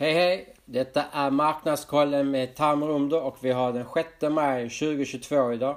Hej 0.00 0.12
hej! 0.12 0.54
Detta 0.64 1.04
är 1.12 1.30
Marknadskollen 1.30 2.30
med 2.30 2.56
Tamrundo 2.56 3.16
och 3.16 3.36
vi 3.40 3.50
har 3.50 3.72
den 3.72 3.86
6 3.94 4.34
maj 4.34 4.62
2022 4.68 5.52
idag. 5.52 5.76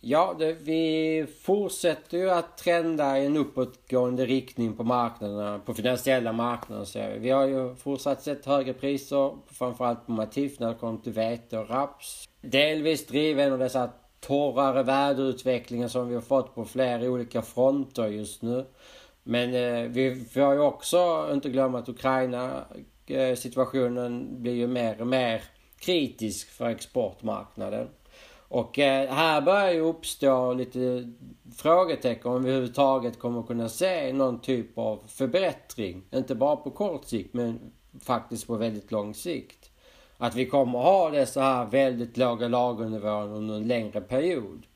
Ja, 0.00 0.34
det, 0.38 0.52
vi 0.52 1.26
fortsätter 1.42 2.18
ju 2.18 2.30
att 2.30 2.58
trenda 2.58 3.18
i 3.18 3.26
en 3.26 3.36
uppåtgående 3.36 4.26
riktning 4.26 4.76
på 4.76 4.84
marknaderna, 4.84 5.58
på 5.58 5.74
finansiella 5.74 6.32
marknader. 6.32 7.18
Vi 7.18 7.30
har 7.30 7.46
ju 7.46 7.74
fortsatt 7.74 8.22
sett 8.22 8.46
högre 8.46 8.72
priser, 8.72 9.36
framförallt 9.46 10.06
på 10.06 10.12
matif 10.12 10.60
när 10.60 10.68
det 10.68 10.74
kommer 10.74 10.98
till 10.98 11.12
vete 11.12 11.58
och 11.58 11.70
raps. 11.70 12.28
Delvis 12.40 13.06
driven 13.06 13.52
av 13.52 13.58
dessa 13.58 13.90
torrare 14.20 14.82
väderutvecklingar 14.82 15.88
som 15.88 16.08
vi 16.08 16.14
har 16.14 16.22
fått 16.22 16.54
på 16.54 16.64
flera 16.64 17.10
olika 17.10 17.42
fronter 17.42 18.06
just 18.06 18.42
nu. 18.42 18.66
Men 19.22 19.54
eh, 19.54 19.90
vi 19.90 20.24
får 20.24 20.54
ju 20.54 20.60
också 20.60 21.30
inte 21.32 21.48
glömma 21.48 21.78
att 21.78 21.88
Ukraina 21.88 22.64
Eh, 23.10 23.36
situationen 23.36 24.42
blir 24.42 24.54
ju 24.54 24.66
mer 24.66 25.00
och 25.00 25.06
mer 25.06 25.42
kritisk 25.78 26.50
för 26.50 26.68
exportmarknaden. 26.68 27.88
Och 28.48 28.78
eh, 28.78 29.10
här 29.10 29.40
börjar 29.40 29.72
ju 29.72 29.80
uppstå 29.80 30.54
lite 30.54 31.12
frågetecken 31.56 32.30
om 32.30 32.44
vi 32.44 32.50
överhuvudtaget 32.50 33.18
kommer 33.18 33.42
kunna 33.42 33.68
se 33.68 34.12
någon 34.12 34.40
typ 34.40 34.78
av 34.78 35.02
förbättring. 35.08 36.02
Inte 36.14 36.34
bara 36.34 36.56
på 36.56 36.70
kort 36.70 37.04
sikt 37.04 37.34
men 37.34 37.72
faktiskt 38.00 38.46
på 38.46 38.54
väldigt 38.54 38.92
lång 38.92 39.14
sikt. 39.14 39.70
Att 40.18 40.34
vi 40.34 40.46
kommer 40.46 40.78
ha 40.78 41.10
dessa 41.10 41.40
här 41.40 41.66
väldigt 41.66 42.16
låga 42.16 42.48
lagernivåer 42.48 43.28
under 43.28 43.54
en 43.54 43.68
längre 43.68 44.00
period. 44.00 44.66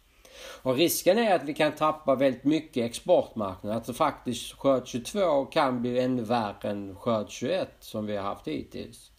Och 0.62 0.76
risken 0.76 1.18
är 1.18 1.34
att 1.34 1.44
vi 1.44 1.54
kan 1.54 1.72
tappa 1.72 2.14
väldigt 2.14 2.44
mycket 2.44 2.84
exportmarknad. 2.84 3.76
Att 3.76 3.96
faktiskt 3.96 4.52
skörd 4.52 4.86
22 4.86 5.44
kan 5.44 5.82
bli 5.82 6.00
ännu 6.00 6.22
värre 6.22 6.70
än 6.70 6.96
skörd 6.96 7.30
21 7.30 7.68
som 7.80 8.06
vi 8.06 8.16
har 8.16 8.24
haft 8.24 8.48
hittills. 8.48 9.10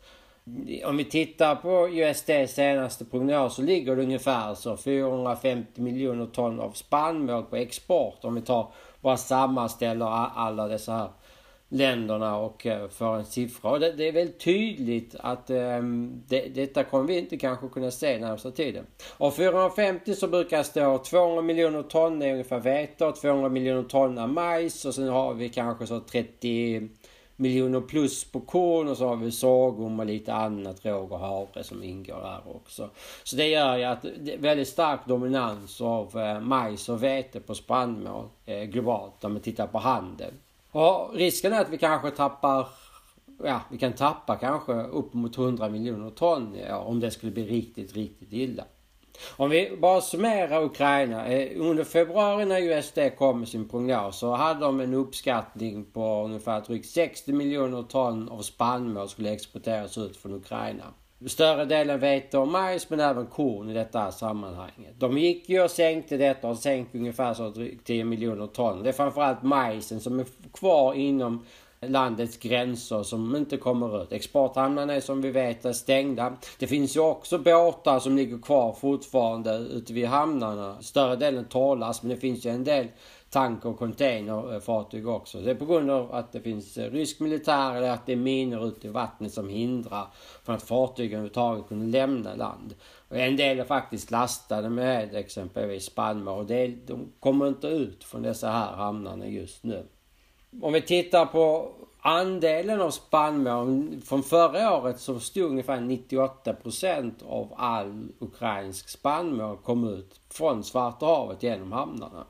Om 0.85 0.97
vi 0.97 1.05
tittar 1.05 1.55
på 1.55 1.89
USDs 1.89 2.55
senaste 2.55 3.05
prognos 3.05 3.55
så 3.55 3.61
ligger 3.61 3.95
det 3.95 4.01
ungefär 4.01 4.55
så 4.55 4.77
450 4.77 5.81
miljoner 5.81 6.25
ton 6.25 6.59
av 6.59 6.71
spannmål 6.71 7.43
på 7.43 7.55
export. 7.55 8.17
Om 8.21 8.35
vi 8.35 8.41
tar 8.41 8.71
bara 9.01 9.17
sammanställer 9.17 10.05
alla 10.35 10.67
dessa 10.67 10.93
här 10.93 11.09
länderna 11.71 12.37
och 12.37 12.61
för 12.61 12.87
får 12.87 13.15
en 13.15 13.25
siffra. 13.25 13.71
Och 13.71 13.79
det, 13.79 13.91
det 13.91 14.07
är 14.07 14.11
väldigt 14.11 14.39
tydligt 14.39 15.15
att 15.19 15.49
um, 15.49 16.23
det, 16.27 16.55
detta 16.55 16.83
kommer 16.83 17.07
vi 17.07 17.17
inte 17.17 17.37
kanske 17.37 17.67
kunna 17.67 17.91
se 17.91 18.19
närmsta 18.19 18.51
tiden. 18.51 18.85
Av 19.17 19.31
450 19.31 20.15
så 20.15 20.27
brukar 20.27 20.57
det 20.57 20.63
stå 20.63 20.97
200 20.97 21.41
miljoner 21.41 21.83
ton 21.83 22.21
är 22.21 22.31
ungefär 22.31 22.59
vete 22.59 23.05
och 23.05 23.15
200 23.15 23.49
miljoner 23.49 23.83
ton 23.83 24.17
är 24.17 24.27
majs 24.27 24.85
och 24.85 24.95
sen 24.95 25.07
har 25.07 25.33
vi 25.33 25.49
kanske 25.49 25.87
så 25.87 25.99
30 25.99 26.89
miljoner 27.35 27.81
plus 27.81 28.31
på 28.31 28.39
korn 28.39 28.87
och 28.87 28.97
så 28.97 29.07
har 29.07 29.15
vi 29.15 29.31
sagom 29.31 29.99
och 29.99 30.05
lite 30.05 30.33
annat, 30.33 30.85
råg 30.85 31.11
och 31.11 31.19
havre 31.19 31.63
som 31.63 31.83
ingår 31.83 32.21
där 32.21 32.55
också. 32.55 32.89
Så 33.23 33.35
det 33.35 33.47
gör 33.47 33.77
ju 33.77 33.83
att 33.83 34.05
det 34.19 34.33
är 34.33 34.37
väldigt 34.37 34.67
stark 34.67 34.99
dominans 35.07 35.81
av 35.81 36.19
eh, 36.19 36.39
majs 36.39 36.89
och 36.89 37.03
vete 37.03 37.39
på 37.39 37.55
spannmål 37.55 38.25
eh, 38.45 38.63
globalt 38.63 39.23
om 39.23 39.33
man 39.33 39.41
tittar 39.41 39.67
på 39.67 39.77
handeln. 39.77 40.33
Ja, 40.71 41.11
risken 41.13 41.53
är 41.53 41.61
att 41.61 41.69
vi 41.69 41.77
kanske 41.77 42.11
tappar 42.11 42.67
Ja, 43.43 43.61
vi 43.71 43.77
kan 43.77 43.93
tappa 43.93 44.35
kanske 44.35 44.73
upp 44.73 45.13
mot 45.13 45.37
100 45.37 45.69
miljoner 45.69 46.09
ton 46.09 46.57
ja, 46.67 46.77
om 46.77 46.99
det 46.99 47.11
skulle 47.11 47.31
bli 47.31 47.45
riktigt, 47.45 47.95
riktigt 47.95 48.33
illa. 48.33 48.63
Om 49.37 49.49
vi 49.49 49.77
bara 49.81 50.01
summerar 50.01 50.63
Ukraina. 50.63 51.27
Eh, 51.27 51.61
under 51.61 51.83
februari 51.83 52.45
när 52.45 52.61
USD 52.61 52.99
kom 53.17 53.39
med 53.39 53.47
sin 53.47 53.69
prognos 53.69 54.19
så 54.19 54.35
hade 54.35 54.59
de 54.59 54.79
en 54.79 54.93
uppskattning 54.93 55.85
på 55.85 56.23
ungefär 56.23 56.61
drygt 56.61 56.89
60 56.89 57.33
miljoner 57.33 57.83
ton 57.83 58.29
av 58.29 58.41
spannmål 58.41 59.09
skulle 59.09 59.33
exporteras 59.33 59.97
ut 59.97 60.17
från 60.17 60.33
Ukraina. 60.33 60.83
Större 61.27 61.65
delen 61.65 61.99
vete 61.99 62.37
och 62.37 62.47
majs 62.47 62.89
men 62.89 62.99
även 62.99 63.25
korn 63.25 63.69
i 63.69 63.73
detta 63.73 64.11
sammanhanget. 64.11 64.93
De 64.97 65.17
gick 65.17 65.49
ju 65.49 65.63
och 65.63 65.71
sänkte 65.71 66.17
detta 66.17 66.47
och 66.47 66.57
sänkte 66.57 66.97
ungefär 66.97 67.33
så 67.33 67.49
drygt 67.49 67.87
10 67.87 68.03
miljoner 68.03 68.47
ton. 68.47 68.83
Det 68.83 68.89
är 68.89 68.93
framförallt 68.93 69.43
majsen 69.43 69.99
som 69.99 70.19
är 70.19 70.25
kvar 70.53 70.93
inom 70.93 71.45
landets 71.85 72.37
gränser 72.37 73.03
som 73.03 73.35
inte 73.35 73.57
kommer 73.57 74.03
ut. 74.03 74.11
Exporthamnarna 74.11 74.93
är 74.93 74.99
som 74.99 75.21
vi 75.21 75.31
vet 75.31 75.75
stängda. 75.75 76.33
Det 76.59 76.67
finns 76.67 76.95
ju 76.95 76.99
också 76.99 77.37
båtar 77.37 77.99
som 77.99 78.15
ligger 78.15 78.37
kvar 78.37 78.73
fortfarande 78.73 79.57
ute 79.57 79.93
vid 79.93 80.05
hamnarna. 80.05 80.81
Större 80.81 81.15
delen 81.15 81.45
torrlast 81.45 82.03
men 82.03 82.09
det 82.09 82.17
finns 82.17 82.45
ju 82.45 82.49
en 82.49 82.63
del 82.63 82.87
tank 83.31 83.65
och 83.65 83.79
containerfartyg 83.79 85.03
eh, 85.03 85.09
också. 85.09 85.41
Det 85.41 85.51
är 85.51 85.55
på 85.55 85.65
grund 85.65 85.91
av 85.91 86.15
att 86.15 86.31
det 86.31 86.41
finns 86.41 86.77
eh, 86.77 86.91
rysk 86.91 87.19
militär 87.19 87.75
eller 87.75 87.89
att 87.89 88.05
det 88.05 88.11
är 88.11 88.17
minor 88.17 88.67
ute 88.67 88.87
i 88.87 88.89
vattnet 88.89 89.33
som 89.33 89.49
hindrar 89.49 90.07
från 90.43 90.55
att 90.55 90.63
fartygen 90.63 91.11
överhuvudtaget 91.11 91.67
kunde 91.67 91.97
lämna 91.97 92.35
land. 92.35 92.75
Och 93.09 93.17
en 93.17 93.35
del 93.35 93.59
är 93.59 93.63
faktiskt 93.63 94.11
lastade 94.11 94.69
med 94.69 95.15
exempelvis 95.15 95.85
spannmål 95.85 96.39
och 96.39 96.45
det, 96.45 96.67
de 96.67 97.11
kommer 97.19 97.47
inte 97.47 97.67
ut 97.67 98.03
från 98.03 98.21
dessa 98.21 98.49
här 98.49 98.71
hamnarna 98.71 99.27
just 99.27 99.63
nu. 99.63 99.85
Om 100.61 100.73
vi 100.73 100.81
tittar 100.81 101.25
på 101.25 101.71
andelen 102.01 102.81
av 102.81 102.91
spannmål 102.91 104.01
från 104.05 104.23
förra 104.23 104.77
året 104.77 104.99
så 104.99 105.19
stod 105.19 105.51
ungefär 105.51 105.79
98 105.81 106.53
procent 106.53 107.23
av 107.27 107.53
all 107.57 108.07
ukrainsk 108.19 108.89
spannmål 108.89 109.57
kom 109.57 109.87
ut 109.87 110.19
från 110.29 110.63
Svarta 110.63 111.05
havet 111.05 111.43
genom 111.43 111.71
hamnarna. 111.71 112.25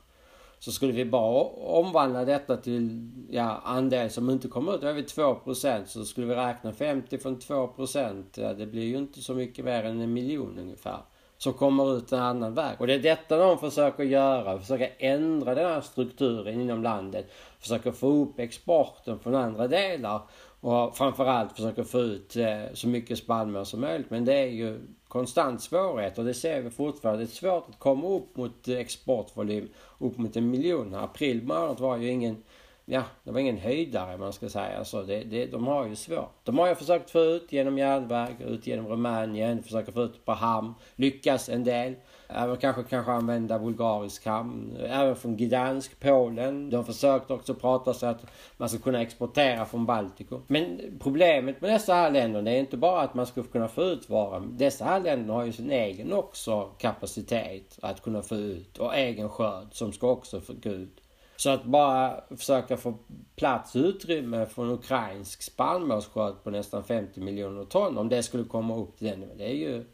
Så 0.63 0.71
skulle 0.71 0.93
vi 0.93 1.05
bara 1.05 1.43
omvandla 1.53 2.25
detta 2.25 2.57
till 2.57 3.11
ja, 3.29 3.61
andel 3.63 4.09
som 4.09 4.29
inte 4.29 4.47
kommer 4.47 4.75
ut, 4.75 4.81
då 4.81 4.87
är 4.87 4.93
vi 4.93 5.01
2% 5.01 5.85
Så 5.85 6.05
skulle 6.05 6.27
vi 6.27 6.35
räkna 6.35 6.73
50 6.73 7.17
från 7.17 7.39
2% 7.39 8.23
ja, 8.33 8.53
det 8.53 8.65
blir 8.65 8.83
ju 8.83 8.97
inte 8.97 9.21
så 9.21 9.33
mycket 9.33 9.65
mer 9.65 9.83
än 9.83 9.99
en 9.99 10.13
miljon 10.13 10.59
ungefär 10.59 10.99
som 11.37 11.53
kommer 11.53 11.97
ut 11.97 12.11
en 12.11 12.19
annan 12.19 12.53
väg. 12.53 12.75
Och 12.79 12.87
det 12.87 12.93
är 12.93 12.99
detta 12.99 13.37
de 13.37 13.57
försöker 13.57 14.03
göra, 14.03 14.59
försöka 14.59 14.87
ändra 14.87 15.55
den 15.55 15.65
här 15.65 15.81
strukturen 15.81 16.61
inom 16.61 16.83
landet. 16.83 17.31
Försöka 17.59 17.91
få 17.91 18.07
upp 18.07 18.39
exporten 18.39 19.19
från 19.19 19.35
andra 19.35 19.67
delar 19.67 20.21
och 20.59 20.97
framförallt 20.97 21.51
försöka 21.51 21.83
få 21.83 21.99
ut 21.99 22.35
eh, 22.35 22.73
så 22.73 22.87
mycket 22.87 23.17
spannmål 23.17 23.65
som 23.65 23.81
möjligt. 23.81 24.09
Men 24.09 24.25
det 24.25 24.33
är 24.33 24.47
ju 24.47 24.79
konstant 25.07 25.61
svårighet 25.61 26.17
och 26.17 26.25
det 26.25 26.33
ser 26.33 26.61
vi 26.61 26.69
fortfarande. 26.69 27.23
Det 27.23 27.29
är 27.29 27.35
svårt 27.35 27.69
att 27.69 27.79
komma 27.79 28.07
upp 28.07 28.37
mot 28.37 28.67
eh, 28.67 28.77
exportvolym 28.77 29.69
upp 30.01 30.17
mot 30.17 30.35
en 30.35 30.49
miljon. 30.49 30.95
April 30.95 31.43
månad 31.43 31.79
var 31.79 31.97
ju 31.97 32.09
ingen 32.09 32.43
ja, 32.85 33.03
det 33.23 33.31
var 33.31 33.39
ingen 33.39 33.57
höjdare 33.57 34.17
man 34.17 34.33
ska 34.33 34.49
säga. 34.49 34.77
Alltså 34.77 35.03
det, 35.03 35.23
det, 35.23 35.45
de 35.45 35.67
har 35.67 35.87
ju 35.87 35.95
svårt. 35.95 36.35
De 36.43 36.57
har 36.57 36.67
ju 36.67 36.75
försökt 36.75 37.09
få 37.09 37.19
ut 37.19 37.51
genom 37.51 37.77
järnväg, 37.77 38.35
ut 38.39 38.67
genom 38.67 38.87
Rumänien, 38.87 39.63
försöka 39.63 39.91
få 39.91 40.03
ut 40.03 40.25
på 40.25 40.31
hamn. 40.31 40.73
Lyckas 40.95 41.49
en 41.49 41.63
del. 41.63 41.95
Även 42.35 42.57
kanske, 42.57 42.83
kanske 42.83 43.11
använda 43.11 43.59
bulgarisk 43.59 44.25
hamn. 44.25 44.77
Även 44.77 45.15
från 45.15 45.37
Gdansk, 45.37 45.99
Polen. 45.99 46.69
De 46.69 46.85
försökte 46.85 47.33
också 47.33 47.53
prata 47.53 47.93
så 47.93 48.05
att 48.05 48.25
man 48.57 48.69
ska 48.69 48.79
kunna 48.79 49.01
exportera 49.01 49.65
från 49.65 49.85
Baltikum. 49.85 50.41
Men 50.47 50.81
problemet 50.99 51.61
med 51.61 51.71
dessa 51.71 51.93
här 51.93 52.11
länder 52.11 52.41
det 52.41 52.51
är 52.51 52.59
inte 52.59 52.77
bara 52.77 53.01
att 53.01 53.13
man 53.13 53.25
ska 53.25 53.43
kunna 53.43 53.67
få 53.67 53.83
ut 53.83 54.09
varan. 54.09 54.57
Dessa 54.57 54.85
här 54.85 54.99
länder 54.99 55.33
har 55.33 55.45
ju 55.45 55.51
sin 55.51 55.71
egen 55.71 56.13
också 56.13 56.69
kapacitet 56.77 57.79
att 57.81 58.01
kunna 58.01 58.21
få 58.21 58.35
ut 58.35 58.77
och 58.77 58.95
egen 58.95 59.29
skörd 59.29 59.67
som 59.71 59.93
ska 59.93 60.07
också 60.07 60.41
få 60.41 60.53
ut. 60.63 61.01
Så 61.35 61.49
att 61.49 61.63
bara 61.63 62.23
försöka 62.37 62.77
få 62.77 62.97
plats 63.35 63.75
och 63.75 63.81
utrymme 63.81 64.45
för 64.45 64.63
en 64.63 64.71
ukrainsk 64.71 65.41
spannmålsskörd 65.41 66.43
på 66.43 66.49
nästan 66.49 66.83
50 66.83 67.19
miljoner 67.19 67.65
ton, 67.65 67.97
om 67.97 68.09
det 68.09 68.23
skulle 68.23 68.43
komma 68.43 68.77
upp 68.77 68.97
till 68.97 69.07
den 69.07 69.37
det 69.37 69.43
är 69.43 69.55
ju 69.55 69.85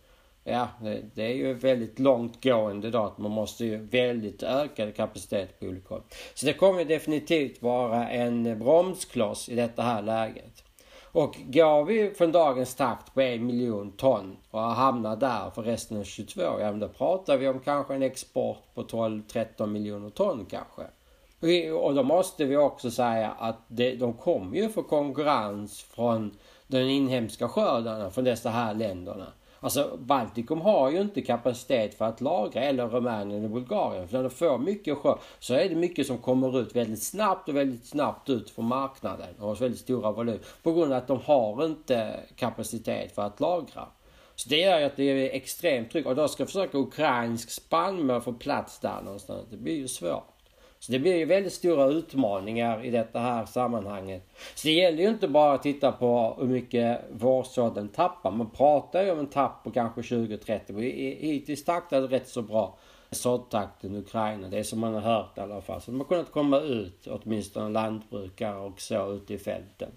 Ja, 0.49 0.67
det, 1.13 1.23
är 1.23 1.33
ju 1.33 1.53
väldigt 1.53 1.99
långtgående 1.99 2.91
då 2.91 3.03
att 3.03 3.17
man 3.17 3.31
måste 3.31 3.65
ju 3.65 3.77
väldigt 3.77 4.43
öka 4.43 4.91
kapacitet 4.91 5.59
på 5.59 5.65
olika 5.65 5.89
håll. 5.89 6.01
Så 6.33 6.45
det 6.45 6.53
kommer 6.53 6.85
definitivt 6.85 7.61
vara 7.61 8.09
en 8.09 8.59
bromskloss 8.59 9.49
i 9.49 9.55
detta 9.55 9.81
här 9.81 10.01
läget. 10.01 10.63
Och 11.03 11.35
går 11.45 11.85
vi 11.85 12.11
från 12.11 12.31
dagens 12.31 12.75
takt 12.75 13.13
på 13.13 13.21
en 13.21 13.45
miljon 13.45 13.91
ton 13.91 14.37
och 14.51 14.61
hamnar 14.61 15.15
där 15.15 15.49
för 15.49 15.61
resten 15.61 15.99
av 15.99 16.03
22, 16.03 16.41
ja 16.41 16.71
men 16.71 16.79
då 16.79 16.87
pratar 16.87 17.37
vi 17.37 17.47
om 17.47 17.59
kanske 17.59 17.95
en 17.95 18.03
export 18.03 18.73
på 18.73 18.83
12-13 18.83 19.67
miljoner 19.67 20.09
ton 20.09 20.45
kanske. 20.49 20.83
Och 21.73 21.95
då 21.95 22.03
måste 22.03 22.45
vi 22.45 22.57
också 22.57 22.91
säga 22.91 23.31
att 23.39 23.57
det, 23.67 23.95
de 23.95 24.13
kommer 24.13 24.57
ju 24.57 24.69
få 24.69 24.83
konkurrens 24.83 25.81
från 25.81 26.37
den 26.67 26.89
inhemska 26.89 27.47
skördarna 27.49 28.09
från 28.09 28.23
dessa 28.23 28.49
här 28.49 28.73
länderna. 28.73 29.27
Alltså 29.67 29.97
Baltikum 29.97 30.61
har 30.61 30.91
ju 30.91 31.01
inte 31.01 31.21
kapacitet 31.21 31.97
för 31.97 32.05
att 32.05 32.21
lagra, 32.21 32.61
eller 32.61 32.87
Rumänien 32.87 33.43
och 33.43 33.49
Bulgarien. 33.49 34.07
För 34.07 34.17
när 34.17 34.23
de 34.23 34.29
får 34.29 34.57
mycket 34.57 34.97
sjö 34.97 35.15
så 35.39 35.53
är 35.53 35.69
det 35.69 35.75
mycket 35.75 36.07
som 36.07 36.17
kommer 36.17 36.59
ut 36.59 36.75
väldigt 36.75 37.03
snabbt 37.03 37.49
och 37.49 37.55
väldigt 37.55 37.85
snabbt 37.85 38.29
ut 38.29 38.49
från 38.49 38.65
marknaden. 38.65 39.27
Och 39.39 39.47
har 39.47 39.55
väldigt 39.55 39.79
stora 39.79 40.11
volymer. 40.11 40.39
På 40.63 40.73
grund 40.73 40.91
av 40.91 40.97
att 40.97 41.07
de 41.07 41.19
har 41.25 41.65
inte 41.65 42.19
kapacitet 42.35 43.15
för 43.15 43.21
att 43.21 43.39
lagra. 43.39 43.87
Så 44.35 44.49
det 44.49 44.57
gör 44.59 44.79
ju 44.79 44.85
att 44.85 44.95
det 44.95 45.03
är 45.03 45.35
extremt 45.35 45.91
tryck. 45.91 46.05
Och 46.05 46.15
då 46.15 46.27
ska 46.27 46.45
försöka 46.45 46.77
ukrainsk 46.77 47.49
spannmål 47.49 48.21
få 48.21 48.33
plats 48.33 48.79
där 48.79 49.01
någonstans. 49.01 49.47
Det 49.51 49.57
blir 49.57 49.75
ju 49.75 49.87
svårt. 49.87 50.36
Så 50.79 50.91
det 50.91 50.99
blir 50.99 51.15
ju 51.15 51.25
väldigt 51.25 51.53
stora 51.53 51.85
utmaningar 51.85 52.85
i 52.85 52.91
detta 52.91 53.19
här 53.19 53.45
sammanhanget. 53.45 54.23
Så 54.55 54.67
det 54.67 54.73
gäller 54.73 55.03
ju 55.03 55.09
inte 55.09 55.27
bara 55.27 55.53
att 55.53 55.63
titta 55.63 55.91
på 55.91 56.37
hur 56.39 56.47
mycket 56.47 57.01
vårsådden 57.11 57.89
tappar. 57.89 58.31
Man 58.31 58.49
pratar 58.49 59.03
ju 59.03 59.11
om 59.11 59.19
en 59.19 59.27
tapp 59.27 59.63
på 59.63 59.71
kanske 59.71 60.01
20-30. 60.01 60.81
Hittills 61.19 61.63
taktade 61.65 62.07
rätt 62.07 62.27
så 62.27 62.41
bra 62.41 62.77
såddtakten 63.11 63.95
i 63.95 63.97
Ukraina. 63.97 64.47
Det 64.47 64.59
är 64.59 64.63
som 64.63 64.79
man 64.79 64.93
har 64.93 65.01
hört 65.01 65.37
i 65.37 65.41
alla 65.41 65.61
fall. 65.61 65.81
Så 65.81 65.91
de 65.91 65.99
har 65.99 66.07
kunnat 66.07 66.31
komma 66.31 66.59
ut, 66.59 67.07
åtminstone 67.07 67.69
lantbrukare 67.69 68.57
och 68.57 68.81
så, 68.81 69.11
ute 69.11 69.33
i 69.33 69.37
fälten. 69.37 69.91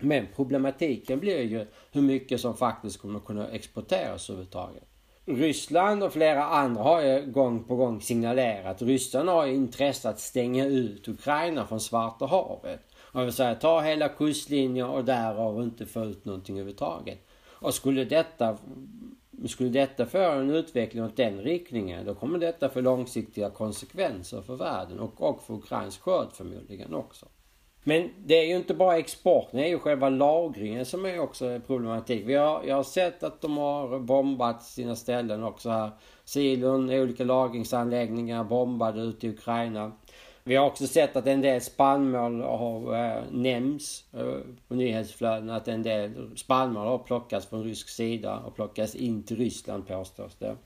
Men 0.00 0.26
problematiken 0.36 1.20
blir 1.20 1.42
ju 1.42 1.66
hur 1.92 2.02
mycket 2.02 2.40
som 2.40 2.56
faktiskt 2.56 3.00
kommer 3.00 3.20
kunna 3.20 3.48
exporteras 3.48 4.30
överhuvudtaget. 4.30 4.91
Ryssland 5.24 6.02
och 6.02 6.12
flera 6.12 6.44
andra 6.44 6.82
har 6.82 7.02
ju 7.02 7.26
gång 7.26 7.64
på 7.64 7.76
gång 7.76 8.00
signalerat. 8.00 8.82
Ryssarna 8.82 9.32
har 9.32 9.46
ju 9.46 9.54
intresse 9.54 10.08
att 10.08 10.20
stänga 10.20 10.66
ut 10.66 11.08
Ukraina 11.08 11.66
från 11.66 11.80
Svarta 11.80 12.26
havet. 12.26 12.80
Och 12.96 13.22
vill 13.22 13.32
säga 13.32 13.54
ta 13.54 13.80
hela 13.80 14.08
kustlinjen 14.08 14.86
och 14.86 15.04
därav 15.04 15.62
inte 15.62 15.86
få 15.86 16.04
ut 16.04 16.24
någonting 16.24 16.56
överhuvudtaget. 16.56 17.26
Och 17.48 17.74
skulle 17.74 18.04
detta, 18.04 18.58
skulle 19.46 19.70
detta 19.70 20.06
få 20.06 20.30
en 20.30 20.50
utveckling 20.50 21.04
åt 21.04 21.16
den 21.16 21.40
riktningen 21.40 22.06
då 22.06 22.14
kommer 22.14 22.38
detta 22.38 22.68
få 22.68 22.80
långsiktiga 22.80 23.50
konsekvenser 23.50 24.42
för 24.42 24.56
världen 24.56 25.00
och, 25.00 25.22
och 25.22 25.42
för 25.42 25.54
ukrainsk 25.54 26.00
skörd 26.00 26.28
förmodligen 26.32 26.94
också. 26.94 27.26
Men 27.84 28.10
det 28.24 28.34
är 28.34 28.46
ju 28.46 28.56
inte 28.56 28.74
bara 28.74 28.98
exporten, 28.98 29.60
det 29.60 29.66
är 29.66 29.68
ju 29.68 29.78
själva 29.78 30.08
lagringen 30.08 30.86
som 30.86 31.06
är 31.06 31.18
också 31.18 31.60
problematik. 31.66 32.22
Vi 32.26 32.34
har, 32.34 32.62
jag 32.66 32.76
har 32.76 32.82
sett 32.82 33.22
att 33.22 33.40
de 33.40 33.56
har 33.56 33.98
bombat 33.98 34.62
sina 34.62 34.96
ställen 34.96 35.44
också 35.44 35.70
här. 35.70 35.90
Silon, 36.24 36.90
olika 36.90 37.24
lagringsanläggningar 37.24 38.44
bombade 38.44 39.00
ute 39.00 39.26
i 39.26 39.30
Ukraina. 39.30 39.92
Vi 40.44 40.56
har 40.56 40.66
också 40.66 40.86
sett 40.86 41.16
att 41.16 41.26
en 41.26 41.40
del 41.40 41.60
spannmål 41.60 42.40
har 42.40 42.94
eh, 42.94 43.16
äh, 43.16 43.22
nämnts 43.30 44.04
äh, 44.12 44.20
eh, 44.20 44.36
på 44.68 44.74
nyhetsflöden 44.74 45.50
att 45.50 45.68
en 45.68 45.82
del 45.82 46.30
spannmål 46.36 46.86
har 46.86 46.98
plockats 46.98 47.46
från 47.46 47.64
rysk 47.64 47.88
sida 47.88 48.38
och 48.38 48.54
plockats 48.54 48.94
in 48.94 49.22
till 49.22 49.36
Ryssland 49.36 49.86
påstås 49.86 50.36
det. 50.38 50.56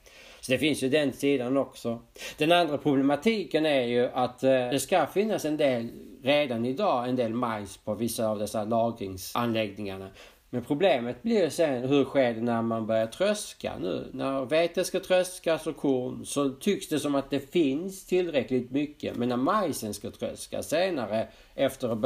Så 0.47 0.53
det 0.53 0.59
finns 0.59 0.83
ju 0.83 0.89
den 0.89 1.13
sidan 1.13 1.57
också. 1.57 1.99
Den 2.39 2.53
andra 2.53 2.79
problematiken 2.79 3.67
är 3.67 3.83
ju 3.83 4.09
att 4.15 4.43
eh, 4.43 4.51
det 4.51 4.81
ska 4.81 5.07
finnas 5.07 5.45
en 5.45 5.57
del 5.57 5.89
redan 6.23 6.65
idag 6.65 7.09
en 7.09 7.17
del 7.17 7.35
majs 7.35 7.77
på 7.77 7.95
vissa 7.95 8.29
av 8.29 8.39
dessa 8.39 8.65
lagringsanläggningarna. 8.65 10.09
Men 10.51 10.65
problemet 10.65 11.23
blir 11.23 11.45
ju 11.45 11.51
sen 11.51 11.89
hur 11.89 12.05
sker 12.05 12.35
det 12.35 12.41
när 12.41 12.63
man 12.63 12.87
börjar 12.87 13.07
tröska 13.07 13.73
nu? 13.81 14.11
När 14.13 14.45
vete 14.45 14.85
ska 14.85 15.01
tröskas 15.01 15.67
och 15.67 15.77
korn 15.77 16.27
så 16.27 16.51
tycks 16.51 16.89
det 16.89 17.01
som 17.01 17.15
att 17.15 17.31
det 17.31 17.53
finns 17.53 18.07
tillräckligt 18.07 18.71
mycket. 18.71 19.17
Men 19.17 19.29
när 19.29 19.37
majsen 19.37 19.95
ska 19.95 20.11
tröskas 20.11 20.69
senare 20.69 21.29
efter 21.55 21.89
att 21.89 21.99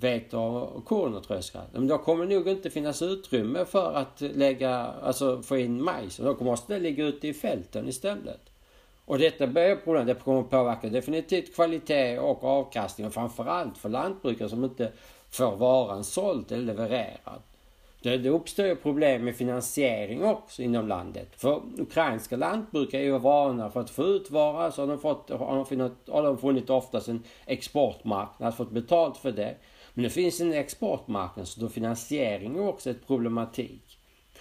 vete 0.00 0.36
och 0.36 0.84
korn 0.84 1.14
och 1.14 1.24
tröskar. 1.24 1.62
Men 1.72 1.88
Då 1.88 1.98
kommer 1.98 2.26
det 2.26 2.34
nog 2.34 2.48
inte 2.48 2.70
finnas 2.70 3.02
utrymme 3.02 3.64
för 3.64 3.92
att 3.92 4.20
lägga, 4.20 4.70
alltså 5.02 5.42
få 5.42 5.58
in 5.58 5.82
majs. 5.82 6.16
Då 6.16 6.36
måste 6.40 6.74
det 6.74 6.80
ligga 6.80 7.04
ute 7.04 7.28
i 7.28 7.34
fälten 7.34 7.88
istället. 7.88 8.40
Och 9.04 9.18
detta 9.18 9.46
blir 9.46 9.76
problem. 9.76 10.06
Det 10.06 10.14
kommer 10.14 10.42
påverka 10.42 10.88
definitivt 10.88 11.54
kvalitet 11.54 12.18
och 12.18 12.44
avkastning 12.44 13.06
och 13.06 13.14
framförallt 13.14 13.78
för 13.78 13.88
lantbrukare 13.88 14.48
som 14.48 14.64
inte 14.64 14.92
får 15.30 15.56
varan 15.56 16.04
såld 16.04 16.52
eller 16.52 16.64
levererad. 16.64 17.42
Det, 18.02 18.16
det 18.16 18.28
uppstår 18.28 18.66
ju 18.66 18.76
problem 18.76 19.24
med 19.24 19.36
finansiering 19.36 20.24
också 20.24 20.62
inom 20.62 20.88
landet. 20.88 21.28
För 21.36 21.62
ukrainska 21.78 22.36
lantbrukare 22.36 23.00
är 23.00 23.04
ju 23.04 23.18
vana 23.18 23.70
för 23.70 23.80
att 23.80 23.90
få 23.90 24.04
ut 24.04 24.30
vara 24.30 24.70
så 24.70 24.82
har 24.82 24.88
de, 24.88 24.98
fått, 24.98 25.30
har 25.30 25.56
de, 25.56 25.66
funnit, 25.66 25.92
har 26.08 26.22
de 26.22 26.38
funnit 26.38 26.70
oftast 26.70 27.08
en 27.08 27.22
exportmarknad, 27.46 28.56
fått 28.56 28.70
betalt 28.70 29.16
för 29.16 29.32
det. 29.32 29.54
Men 29.98 30.02
det 30.02 30.10
finns 30.10 30.40
en 30.40 30.52
exportmarknad 30.52 31.48
så 31.48 31.60
då 31.60 31.68
finansiering 31.68 32.56
är 32.56 32.68
också 32.68 32.90
ett 32.90 33.06
problematik. 33.06 33.98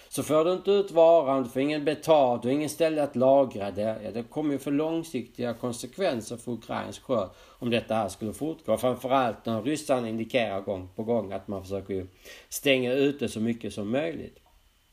Så 0.09 0.24
får 0.24 0.45
du 0.45 0.54
inte 0.54 0.71
ut 0.71 0.92
varan, 0.92 1.44
du 1.44 1.50
får 1.50 1.62
ingen 1.62 1.86
betalt, 1.86 2.42
du 2.42 2.48
har 2.48 2.54
ingen 2.54 2.69
ställe 2.69 3.04
att 3.04 3.15
lagra 3.15 3.71
det. 3.71 4.01
Ja, 4.04 4.12
det 4.12 4.24
kommer 4.24 4.51
ju 4.54 4.59
få 4.59 4.69
långsiktiga 4.69 5.54
konsekvenser 5.54 6.38
för 6.38 6.51
ukrainsk 6.51 7.04
skörd 7.04 7.30
om 7.59 7.69
detta 7.69 7.95
här 7.95 8.09
skulle 8.09 8.33
fortgå. 8.33 8.77
Framförallt 8.77 9.45
när 9.45 9.62
ryssarna 9.62 10.09
indikerar 10.09 10.62
gång 10.62 10.89
på 10.95 11.04
gång 11.04 11.31
att 11.31 11.48
man 11.48 11.63
försöker 11.63 11.94
ju 11.94 12.07
stänga 12.50 12.94
ute 12.94 13.30
så 13.30 13.39
mycket 13.39 13.74
som 13.74 13.92
möjligt. 13.92 14.39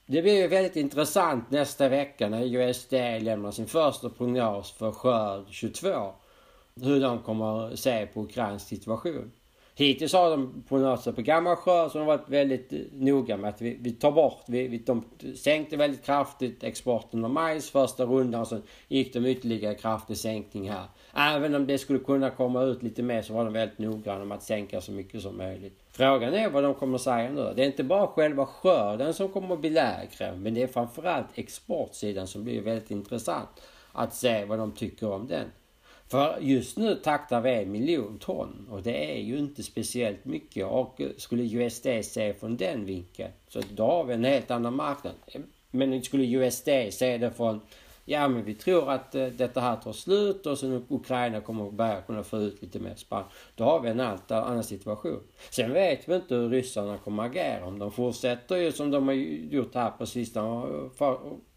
Det 0.06 0.22
blir 0.22 0.43
ju 0.43 0.49
väldigt 0.49 0.76
intressant 0.76 1.50
nästa 1.50 1.88
vecka 1.88 2.28
när 2.28 2.56
USD 2.56 2.93
lämnar 3.20 3.50
sin 3.50 3.67
första 3.67 4.10
prognos 4.10 4.72
för 4.72 4.93
skörd 4.93 5.44
22. 5.50 6.12
Hur 6.81 7.00
de 7.00 7.19
kommer 7.19 7.76
se 7.76 8.06
på 8.06 8.20
ukrainsk 8.20 8.69
situation. 8.69 9.32
Hittills 9.76 10.12
har 10.12 10.31
de 10.31 10.65
på 10.69 10.79
något 10.79 11.03
sätt 11.03 11.17
på 11.17 11.23
gammal 11.23 11.56
sjö 11.56 11.88
så 11.88 11.99
har 11.99 11.99
de 11.99 12.06
varit 12.06 12.29
väldigt 12.29 12.73
eh, 12.73 12.79
noga 12.93 13.37
med 13.37 13.50
att 13.50 13.61
vi, 13.61 13.76
vi 13.81 13.91
tar 13.91 14.12
bort, 14.12 14.44
vi, 14.47 14.69
vi, 14.69 14.79
de 14.79 15.05
sänkte 15.37 15.76
väldigt 15.76 16.05
kraftigt 16.05 16.65
exporten 16.65 17.25
av 17.25 17.31
majs 17.31 17.71
första 17.71 18.05
rundan 18.05 18.47
sen 18.47 18.62
gick 18.88 19.12
de 19.12 19.26
ytterligare 19.26 19.75
kraftig 19.75 20.17
sänkning 20.17 20.71
här. 20.71 20.85
Även 21.15 21.55
om 21.55 21.67
det 21.67 21.79
skulle 21.79 21.99
kunna 21.99 22.31
komma 22.31 22.62
ut 22.62 22.82
lite 22.82 23.03
mer 23.03 23.23
så 23.23 23.32
var 23.35 23.44
de 23.44 23.53
väldigt 23.53 23.79
noggranna 23.79 24.25
med 24.25 24.37
att 24.37 24.43
sänka 24.43 24.81
så 24.81 24.93
mycket 24.93 25.23
som 25.23 25.37
möjligt. 25.37 25.81
Frågan 25.91 26.35
är 26.35 26.50
vad 26.50 26.62
de 26.62 26.75
kommer 26.75 26.99
säga 26.99 27.31
nu. 27.31 27.53
Det 27.56 27.62
är 27.62 27.67
inte 27.67 27.85
bara 27.85 28.06
själva 28.06 28.47
skörden 28.47 29.15
som 29.15 29.29
kommer 29.29 29.55
att 29.55 29.61
bli 29.61 29.70
lägre 29.70 30.37
men 30.37 30.55
det 30.55 30.62
är 30.62 30.67
framförallt 30.67 31.29
exportsidan 31.35 32.27
som 32.27 32.44
blir 32.44 32.62
väldigt 32.62 32.91
intressant 32.91 33.49
att 33.93 34.15
se 34.15 34.44
vad 34.44 34.59
de 34.59 34.73
tycker 34.73 35.11
om 35.11 35.27
den. 35.27 35.47
För 36.09 36.39
just 36.41 36.77
nu 36.77 36.95
taktar 36.95 37.41
vi 37.41 37.51
en 37.51 37.73
miljon 37.73 38.19
ton 38.19 38.69
och 38.71 38.83
det 38.83 39.17
är 39.17 39.23
ju 39.23 39.39
inte 39.39 39.62
speciellt 39.62 40.25
mycket 40.25 40.67
och 40.67 41.01
skulle 41.17 41.43
USD 41.43 41.87
se 42.03 42.35
från 42.35 42.56
den 42.56 42.85
vinkeln 42.85 43.33
så 43.49 43.61
då 43.75 43.87
har 43.87 44.05
vi 44.05 44.15
en 44.15 44.25
helt 44.25 44.51
annan 44.51 44.77
marknad. 44.77 45.15
Men 45.71 46.03
skulle 46.03 46.25
USD 46.25 46.69
se 46.91 47.19
det 47.19 47.31
från 47.31 47.61
Ja 48.06 48.29
men 48.29 48.45
vi 48.45 48.55
tror 48.55 48.91
att 48.91 49.15
eh, 49.15 49.27
detta 49.27 49.61
här 49.61 49.77
tar 49.77 49.93
slut 49.93 50.47
och 50.47 50.59
sen 50.59 50.85
Ukraina 50.89 51.41
kommer 51.41 51.69
att 51.69 51.73
börja 51.73 52.01
kunna 52.01 52.23
få 52.23 52.39
ut 52.39 52.62
lite 52.62 52.79
mer 52.79 52.95
spann. 52.95 53.25
Då 53.56 53.65
har 53.65 53.81
vi 53.81 53.89
en 53.89 54.01
helt 54.01 54.31
annan 54.31 54.65
situation. 54.65 55.21
Sen 55.51 55.73
vet 55.73 56.09
vi 56.09 56.15
inte 56.15 56.35
hur 56.35 56.49
ryssarna 56.49 56.99
kommer 56.99 57.23
att 57.25 57.31
agera. 57.31 57.67
Om 57.67 57.79
de 57.79 57.93
fortsätter 57.93 58.56
ju 58.56 58.73
som 58.73 58.91
de 58.91 59.09
har 59.09 59.15
gjort 59.15 59.75
här 59.75 59.91
på 59.91 60.06
sistone 60.06 60.91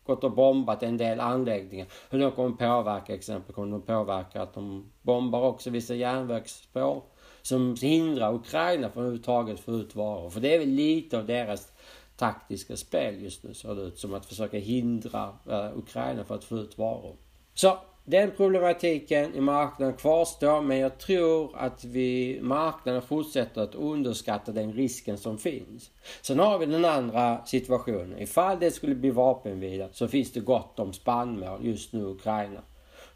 gått 0.08 0.24
och 0.24 0.32
bombat 0.32 0.84
en 0.84 0.98
del 0.98 1.20
anläggningar. 1.20 1.88
Hur 2.10 2.20
de 2.20 2.32
kommer 2.32 2.56
påverka 2.56 3.16
exempel, 3.16 3.56
kommer 3.56 3.72
de 3.72 3.82
påverka 3.82 4.42
att 4.42 4.54
de 4.54 4.92
bombar 5.02 5.42
också 5.42 5.70
vissa 5.70 5.96
järnvägsspår 5.96 7.04
som 7.42 7.76
hindrar 7.82 8.34
Ukraina 8.34 8.90
från 8.90 9.04
överhuvudtaget 9.04 9.60
få 9.60 9.72
ut 9.72 9.96
varor. 9.96 10.30
För 10.30 10.40
det 10.40 10.56
är 10.56 10.60
väl 10.60 10.70
lite 10.70 11.18
av 11.18 11.26
deras 11.26 11.72
taktiska 12.16 12.78
spel 12.78 13.24
just 13.24 13.44
nu 13.44 13.54
ser 13.54 13.76
det 13.76 13.82
ut 13.82 14.00
som 14.00 14.14
att 14.14 14.26
försöka 14.26 14.58
hindra 14.58 15.34
eh, 15.50 15.78
Ukraina 15.78 16.24
från 16.24 16.38
att 16.38 16.44
få 16.44 16.58
ut 16.58 16.78
varor. 16.78 17.16
Så 17.54 17.78
den 18.10 18.32
problematiken 18.32 19.36
i 19.36 19.42
marknaden 19.42 19.94
kvarstår 19.94 20.62
men 20.62 20.78
jag 20.78 20.98
tror 20.98 21.58
att 21.58 21.86
vi, 21.86 22.40
marknaden 22.42 23.02
fortsätter 23.02 23.62
att 23.62 23.76
underskatta 23.76 24.52
den 24.52 24.74
risken 24.74 25.18
som 25.18 25.38
finns. 25.38 25.92
Sen 26.22 26.40
har 26.40 26.60
vi 26.60 26.66
den 26.66 26.86
andra 26.86 27.46
situationen. 27.46 28.20
Ifall 28.20 28.60
det 28.60 28.72
skulle 28.72 28.96
bli 28.96 29.10
vapenvila 29.10 29.90
så 29.92 30.08
finns 30.08 30.32
det 30.32 30.40
gott 30.40 30.80
om 30.80 30.94
spannmål 30.94 31.66
just 31.66 31.94
nu 31.94 32.00
i 32.00 32.04
Ukraina. 32.04 32.62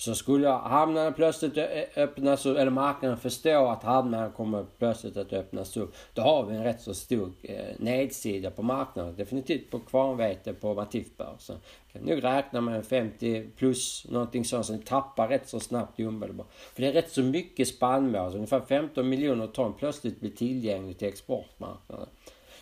Så 0.01 0.15
skulle 0.15 0.47
hamnarna 0.47 1.11
plötsligt 1.11 1.57
öppnas 1.95 2.45
upp, 2.45 2.57
eller 2.57 2.71
marknaden 2.71 3.17
förstå 3.17 3.67
att 3.67 3.83
hamnarna 3.83 4.29
kommer 4.29 4.65
plötsligt 4.77 5.17
att 5.17 5.33
öppnas 5.33 5.77
upp. 5.77 5.95
Då 6.13 6.21
har 6.21 6.45
vi 6.45 6.55
en 6.55 6.63
rätt 6.63 6.81
så 6.81 6.93
stor 6.93 7.31
eh, 7.41 7.65
nedsida 7.77 8.51
på 8.51 8.63
marknaden. 8.63 9.15
Definitivt 9.15 9.69
på 9.71 9.79
kvarnvete 9.79 10.53
på 10.53 10.73
Matifbörsen. 10.73 11.55
Kan 11.93 12.01
nog 12.01 12.23
räkna 12.23 12.61
med 12.61 12.75
en 12.75 12.83
50 12.83 13.47
plus 13.57 14.05
någonting 14.09 14.45
sånt 14.45 14.65
som 14.65 14.79
tappar 14.79 15.27
rätt 15.27 15.49
så 15.49 15.59
snabbt 15.59 15.99
i 15.99 16.05
omedelbart. 16.05 16.51
För 16.51 16.81
det 16.81 16.87
är 16.87 16.93
rätt 16.93 17.11
så 17.11 17.23
mycket 17.23 17.67
spannmål. 17.67 18.31
Så 18.31 18.35
ungefär 18.35 18.61
15 18.61 19.09
miljoner 19.09 19.47
ton 19.47 19.73
plötsligt 19.73 20.19
blir 20.19 20.31
tillgängligt 20.31 20.99
till 20.99 21.07
exportmarknaden. 21.07 22.07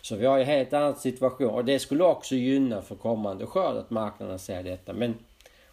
Så 0.02 0.16
vi 0.16 0.26
har 0.26 0.36
ju 0.36 0.42
en 0.42 0.48
helt 0.48 0.72
annan 0.72 0.96
situation 0.96 1.50
och 1.50 1.64
det 1.64 1.78
skulle 1.78 2.04
också 2.04 2.34
gynna 2.34 2.82
för 2.82 2.94
kommande 2.94 3.46
skörd 3.46 3.76
att 3.76 3.90
marknaden 3.90 4.38
ser 4.38 4.62
detta. 4.62 4.92
Men 4.92 5.14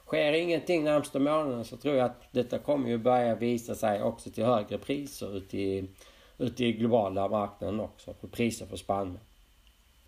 Sker 0.08 0.34
ingenting 0.34 0.84
närmsta 0.84 1.20
månaden 1.20 1.66
så 1.66 1.78
tror 1.78 1.96
jag 1.96 2.06
att 2.06 2.24
detta 2.32 2.60
kommer 2.60 2.90
ju 2.90 2.98
börja 2.98 3.36
visa 3.36 3.76
sig 3.76 4.04
också 4.04 4.30
till 4.30 4.46
högre 4.46 4.78
priser 4.78 5.38
ute 5.38 5.58
i, 5.58 5.90
ute 6.38 6.66
i 6.66 6.72
globala 6.72 7.28
marknaden 7.28 7.80
också. 7.80 8.14
På 8.14 8.28
priser 8.28 8.66
för 8.66 8.78
spannmål. 8.78 9.20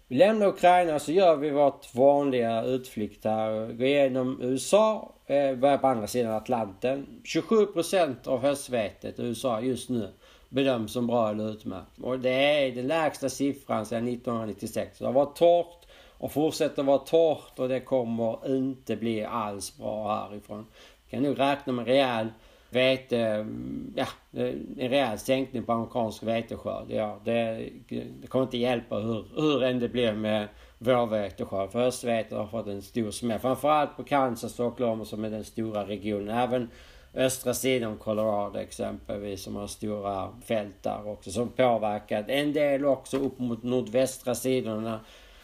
Vi 0.08 0.16
lämnar 0.16 0.48
Ukraina 0.48 1.00
så 1.00 1.12
gör 1.12 1.36
vi 1.36 1.50
vårt 1.50 1.96
vanliga 1.96 2.64
utflykt 2.64 3.26
här. 3.26 3.74
Går 3.74 3.88
igenom 3.88 4.42
USA, 4.42 5.14
eh, 5.26 5.56
börjar 5.56 5.78
på 5.78 5.88
andra 5.88 6.08
sidan 6.08 6.34
Atlanten. 6.34 7.22
27% 7.24 8.28
av 8.28 8.42
höstvetet 8.42 9.20
i 9.20 9.22
USA 9.22 9.62
just 9.62 9.90
nu 9.90 10.10
bedöms 10.50 10.94
som 10.94 11.08
bra 11.08 11.30
eller 11.30 11.50
utmärkt. 11.50 12.00
Och 12.02 12.20
det 12.20 12.30
är 12.30 12.72
den 12.72 12.88
lägsta 12.88 13.30
siffran 13.30 13.86
sedan 13.86 14.08
1996. 14.08 15.00
Det 15.00 15.06
har 15.06 15.14
varit 15.14 15.36
torrt 15.36 15.79
och 16.20 16.32
fortsätter 16.32 16.84
vara 16.84 16.98
torrt 16.98 17.60
och 17.60 17.70
det 17.70 17.80
kommer 17.80 18.56
inte 18.58 18.96
bli 18.96 19.24
alls 19.24 19.78
bra 19.78 20.16
härifrån. 20.16 20.66
Vi 21.06 21.12
kan 21.12 21.24
nog 21.24 21.40
räkna 21.40 21.74
med 21.74 21.86
rejäl 21.86 22.28
vete, 22.70 23.18
mm, 23.18 23.94
ja, 23.96 24.06
en 24.32 24.90
rejäl 24.90 25.20
sänkning 25.20 25.64
på 25.64 25.72
amerikansk 25.72 26.24
veteskörd. 26.24 26.86
Ja, 26.90 27.20
det, 27.24 27.70
det 28.22 28.28
kommer 28.28 28.46
inte 28.46 28.58
hjälpa 28.58 28.96
hur, 28.96 29.26
hur 29.36 29.64
än 29.64 29.80
det 29.80 29.90
blir 29.90 30.14
med 30.14 30.48
vårveteskörd. 30.78 31.72
För 31.72 31.82
östvete 31.82 32.36
har 32.36 32.48
fått 32.48 32.68
en 32.68 32.82
stor 32.82 33.12
smäll. 33.12 33.40
Framförallt 33.40 33.98
på 33.98 34.04
Kansas 34.04 34.60
och 34.60 34.66
Oklahoma 34.66 35.06
som 35.06 35.26
är 35.26 35.30
den 35.30 35.44
stora 35.44 35.88
regionen. 35.88 36.38
Även 36.38 36.70
östra 37.14 37.54
sidan 37.54 37.98
Colorado 37.98 38.60
exempelvis 38.60 39.44
som 39.44 39.56
har 39.56 39.68
stora 39.68 40.30
fält 40.46 40.84
där 40.84 41.08
också 41.08 41.32
som 41.32 41.50
påverkat. 41.50 42.26
En 42.28 42.54
del 42.54 42.86
också 42.86 43.18
upp 43.18 43.40
mot 43.40 43.64
nordvästra 43.64 44.36
sidorna 44.36 45.00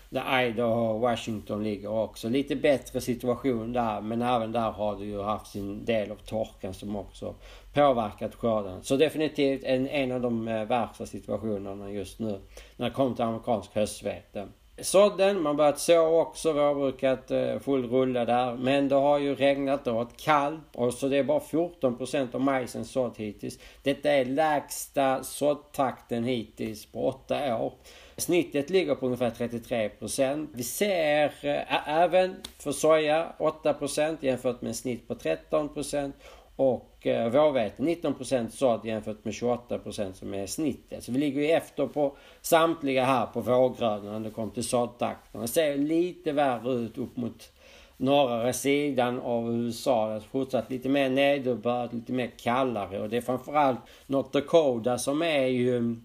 där 0.10 0.44
Idaho 0.44 0.94
och 0.94 1.00
Washington 1.00 1.64
ligger 1.64 1.90
också. 1.90 2.30
Lite 2.30 2.56
bättre 2.56 3.02
situation 3.02 3.74
där 3.74 4.02
men 4.02 4.22
även 4.22 4.52
där 4.52 4.72
har 4.72 4.96
det 4.96 5.06
ju 5.06 5.22
haft 5.22 5.48
sin 5.48 5.86
del 5.86 6.12
av 6.12 6.16
torkan 6.16 6.74
som 6.74 6.96
också 6.96 7.36
påverkat 7.74 8.36
skörden. 8.36 8.84
Så 8.84 8.98
definitivt 8.98 9.64
en, 9.64 9.88
en 9.88 10.12
av 10.12 10.22
de 10.22 10.48
eh, 10.48 10.66
värsta 10.66 11.06
situationerna 11.06 11.92
just 11.92 12.20
nu 12.20 12.40
när 12.78 12.90
det 12.90 12.96
kommer 12.96 13.16
till 13.16 13.24
amerikansk 13.24 13.76
höstvete. 13.76 14.48
Sådden, 14.78 15.42
man 15.42 15.58
börjat 15.58 15.80
så 15.80 16.22
också, 16.22 16.54
vårbrukat 16.54 17.28
brukat 17.28 17.32
eh, 17.32 17.60
full 17.60 17.90
rulle 17.90 18.26
där. 18.26 18.56
Men 18.56 18.88
det 18.90 18.96
har 18.96 19.20
ju 19.20 19.36
regnat, 19.36 19.88
och 19.88 19.96
varit 19.96 20.18
kallt 20.18 20.76
och 20.76 20.94
så 20.94 21.08
det 21.08 21.18
är 21.18 21.24
bara 21.24 21.40
14% 21.40 22.36
av 22.36 22.42
majsen 22.42 22.86
sådd 22.86 23.14
hittills. 23.18 23.60
Detta 23.84 24.12
är 24.12 24.26
lägsta 24.26 25.24
såddtakten 25.24 26.24
hittills 26.24 26.86
på 26.86 27.08
8 27.08 27.58
år. 27.58 27.74
Snittet 28.18 28.70
ligger 28.70 28.96
på 28.96 29.06
ungefär 29.06 29.30
33%. 29.30 30.48
Vi 30.54 30.64
ser 30.64 31.26
äh, 31.44 31.90
även 31.90 32.36
för 32.60 32.72
soja 32.72 33.34
8% 33.40 34.18
jämfört 34.22 34.62
med 34.62 34.70
en 34.70 34.76
snitt 34.76 35.08
på 35.08 35.14
13% 35.14 36.12
och 36.56 37.08
äh, 37.08 37.30
vårvete 37.30 37.84
19% 37.84 38.50
sådd 38.50 38.86
jämfört 38.86 39.26
med 39.26 39.34
28% 39.34 40.14
som 40.14 40.34
är 40.34 40.48
snittet. 40.48 41.04
Så 41.04 41.12
vi 41.12 41.20
ligger 41.20 41.42
ju 41.42 41.48
efter 41.48 41.88
på 41.88 42.18
samtliga 42.42 43.06
här 43.06 43.26
på 43.26 43.42
vårgrödorna 43.42 44.20
när 44.20 44.30
det 44.30 44.36
kommer 44.36 44.54
till 44.54 44.64
såddtakten. 44.64 45.42
Det 45.42 45.48
ser 45.48 45.78
lite 45.78 46.32
värre 46.32 46.74
ut 46.74 46.98
upp 46.98 47.18
mot 47.18 47.52
norra 47.98 48.54
sidan 48.54 49.20
av 49.20 49.54
USA. 49.54 50.08
Det 50.08 50.16
är 50.16 50.20
fortsatt 50.20 50.70
lite 50.70 50.90
mer 50.90 51.10
nederbörd, 51.10 51.94
lite 51.94 52.14
mer 52.14 52.32
kallare 52.38 53.00
och 53.02 53.10
det 53.10 53.18
är 53.18 53.22
framförallt 53.22 53.80
North 54.08 54.30
Dakota 54.32 54.98
som 54.98 55.22
är 55.22 55.46
ju 55.46 55.96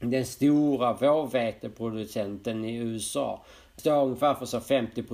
den 0.00 0.26
stora 0.26 0.92
vårveteproducenten 0.92 2.64
i 2.64 2.76
USA 2.76 3.44
står 3.76 4.04
ungefär 4.04 4.34
för 4.34 4.46
så 4.46 4.60
50 4.60 5.04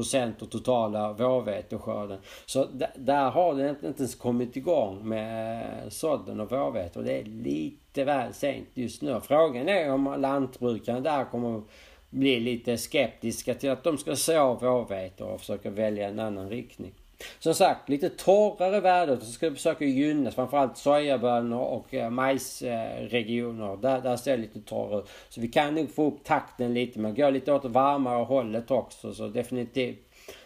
av 0.42 0.46
totala 0.46 1.12
vårveteskörden. 1.12 2.18
Så 2.46 2.66
där 2.96 3.30
har 3.30 3.54
den 3.54 3.68
inte 3.68 3.86
ens 3.86 4.14
kommit 4.14 4.56
igång 4.56 5.08
med 5.08 5.62
eh, 5.84 5.88
sådden 5.88 6.40
och 6.40 6.50
vårvete 6.50 6.98
och 6.98 7.04
det 7.04 7.20
är 7.20 7.24
lite 7.24 8.04
väl 8.04 8.34
sent 8.34 8.68
just 8.74 9.02
nu. 9.02 9.20
Frågan 9.20 9.68
är 9.68 9.92
om 9.92 10.14
lantbrukarna 10.18 11.00
där 11.00 11.24
kommer 11.24 11.62
bli 12.10 12.40
lite 12.40 12.78
skeptiska 12.78 13.54
till 13.54 13.70
att 13.70 13.84
de 13.84 13.98
ska 13.98 14.16
så 14.16 14.54
vårvete 14.54 15.24
och 15.24 15.40
försöka 15.40 15.70
välja 15.70 16.08
en 16.08 16.18
annan 16.18 16.48
riktning. 16.48 16.92
Som 17.38 17.54
sagt, 17.54 17.88
lite 17.88 18.08
torrare 18.08 18.80
väder 18.80 19.16
så 19.16 19.26
ska 19.26 19.48
vi 19.48 19.56
försöka 19.56 19.84
gynnas. 19.84 20.34
Framförallt 20.34 20.76
sojabönor 20.76 21.60
och 21.60 21.94
eh, 21.94 22.10
majsregioner. 22.10 23.76
Där, 23.76 24.00
där 24.00 24.16
ser 24.16 24.36
det 24.36 24.42
lite 24.42 24.60
torrare 24.60 24.98
ut. 24.98 25.08
Så 25.28 25.40
vi 25.40 25.48
kan 25.48 25.74
nog 25.74 25.90
få 25.90 26.06
upp 26.06 26.24
takten 26.24 26.74
lite 26.74 26.98
men 26.98 27.14
gå 27.14 27.30
lite 27.30 27.52
åt 27.52 27.62
det 27.62 27.68
varmare 27.68 28.24
hållet 28.24 28.70
också. 28.70 29.14
Så 29.14 29.28
definitivt 29.28 29.98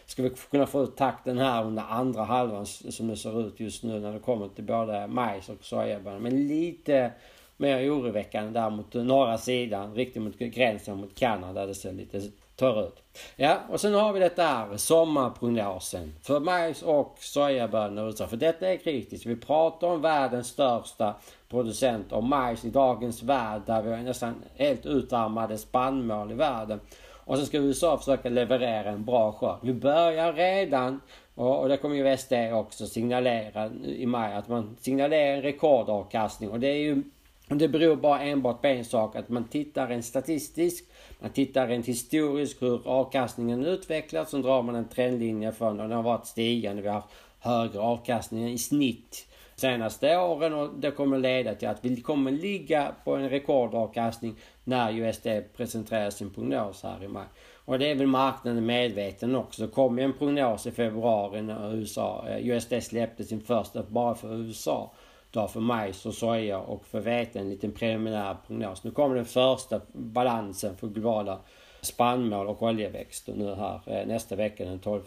ska 0.05 0.23
vi 0.23 0.29
kunna 0.29 0.65
få 0.65 0.83
ut 0.83 0.97
takten 0.97 1.37
här 1.37 1.65
under 1.65 1.83
andra 1.83 2.23
halvan 2.23 2.65
som 2.65 3.07
det 3.07 3.17
ser 3.17 3.47
ut 3.47 3.59
just 3.59 3.83
nu 3.83 3.99
när 3.99 4.13
det 4.13 4.19
kommer 4.19 4.47
till 4.47 4.63
både 4.63 5.07
majs 5.07 5.49
och 5.49 5.65
sojabönor. 5.65 6.19
Men 6.19 6.47
lite 6.47 7.11
mer 7.57 7.91
oroväckande 7.91 8.59
där 8.59 8.69
mot 8.69 8.93
norra 8.93 9.37
sidan, 9.37 9.95
riktigt 9.95 10.21
mot 10.21 10.37
gränsen 10.37 10.97
mot 10.97 11.15
Kanada. 11.15 11.65
Det 11.65 11.75
ser 11.75 11.93
lite 11.93 12.21
tar 12.61 12.87
ut. 12.87 13.03
Ja, 13.35 13.57
och 13.69 13.81
sen 13.81 13.93
har 13.93 14.13
vi 14.13 14.19
detta 14.19 14.43
här, 14.43 14.77
sommarprognosen 14.77 16.13
för 16.23 16.39
majs 16.39 16.81
och 16.81 17.17
sojabönor. 17.19 18.27
För 18.27 18.37
detta 18.37 18.67
är 18.67 18.77
kritiskt. 18.77 19.25
Vi 19.25 19.35
pratar 19.35 19.87
om 19.87 20.01
världens 20.01 20.47
största 20.47 21.15
producent 21.49 22.11
av 22.11 22.23
majs 22.23 22.65
i 22.65 22.69
dagens 22.69 23.23
värld 23.23 23.61
där 23.65 23.81
vi 23.81 23.91
har 23.91 23.97
nästan 23.97 24.35
helt 24.55 24.85
utarmade 24.85 25.57
spannmål 25.57 26.31
i 26.31 26.35
världen. 26.35 26.79
Och 27.25 27.37
så 27.37 27.45
ska 27.45 27.57
USA 27.57 27.97
försöka 27.97 28.29
leverera 28.29 28.89
en 28.89 29.05
bra 29.05 29.31
skörd. 29.31 29.59
Vi 29.61 29.73
börjar 29.73 30.33
redan 30.33 31.01
och, 31.35 31.69
det 31.69 31.77
kommer 31.77 31.95
ju 31.95 32.17
SD 32.17 32.33
också 32.53 32.87
signalera 32.87 33.69
i 33.85 34.05
maj 34.05 34.33
att 34.33 34.47
man 34.47 34.77
signalerar 34.79 35.35
en 35.35 35.41
rekordavkastning 35.41 36.49
och 36.49 36.59
det 36.59 36.67
är 36.67 36.79
ju 36.79 37.03
det 37.47 37.67
beror 37.67 37.95
bara 37.95 38.21
enbart 38.21 38.61
på 38.61 38.67
en 38.67 38.85
sak, 38.85 39.15
att 39.15 39.29
man 39.29 39.47
tittar 39.47 39.89
en 39.89 40.03
statistisk 40.03 40.85
man 41.21 41.31
tittar 41.31 41.67
rent 41.67 41.85
historiskt 41.85 42.61
hur 42.61 42.87
avkastningen 42.87 43.65
utvecklats. 43.65 44.31
Så 44.31 44.37
drar 44.37 44.61
man 44.61 44.75
en 44.75 44.87
trendlinje 44.87 45.51
från 45.51 45.79
och 45.79 45.87
den 45.87 45.97
har 45.97 46.03
varit 46.03 46.25
stigande. 46.25 46.81
Vi 46.81 46.87
har 46.87 46.95
haft 46.95 47.13
högre 47.39 47.79
avkastning 47.79 48.51
i 48.51 48.57
snitt 48.57 49.27
senaste 49.55 50.17
åren 50.17 50.53
och 50.53 50.69
det 50.79 50.91
kommer 50.91 51.17
leda 51.17 51.55
till 51.55 51.67
att 51.67 51.85
vi 51.85 52.01
kommer 52.01 52.31
ligga 52.31 52.91
på 53.03 53.15
en 53.15 53.29
rekordavkastning 53.29 54.35
när 54.63 54.99
USD 54.99 55.27
presenterar 55.57 56.09
sin 56.09 56.29
prognos 56.29 56.83
här 56.83 57.03
i 57.03 57.07
maj. 57.07 57.25
Och 57.65 57.79
det 57.79 57.91
är 57.91 57.95
väl 57.95 58.07
marknaden 58.07 58.65
medveten 58.65 59.35
också. 59.35 59.61
Det 59.61 59.71
kom 59.71 59.97
ju 59.97 60.03
en 60.03 60.13
prognos 60.13 60.67
i 60.67 60.71
februari 60.71 61.41
när 61.41 61.75
USA, 61.75 62.25
eh, 62.29 62.47
USD 62.47 62.83
släppte 62.83 63.23
sin 63.23 63.41
första 63.41 63.83
bara 63.83 64.15
för 64.15 64.35
USA 64.35 64.91
då 65.31 65.47
för 65.47 65.59
majs 65.59 66.05
och 66.05 66.13
soja 66.13 66.59
och 66.59 66.85
för 66.85 66.99
vete 66.99 67.39
en 67.39 67.49
liten 67.49 67.71
preliminär 67.71 68.37
prognos. 68.47 68.83
Nu 68.83 68.91
kommer 68.91 69.15
den 69.15 69.25
första 69.25 69.81
balansen 69.93 70.77
för 70.77 70.87
globala 70.87 71.39
spannmål 71.81 72.47
och 72.47 72.63
oljeväxter 72.63 73.33
nu 73.33 73.55
här 73.55 73.81
eh, 73.85 74.07
nästa 74.07 74.35
vecka 74.35 74.65
den 74.65 74.79
12. 74.79 75.01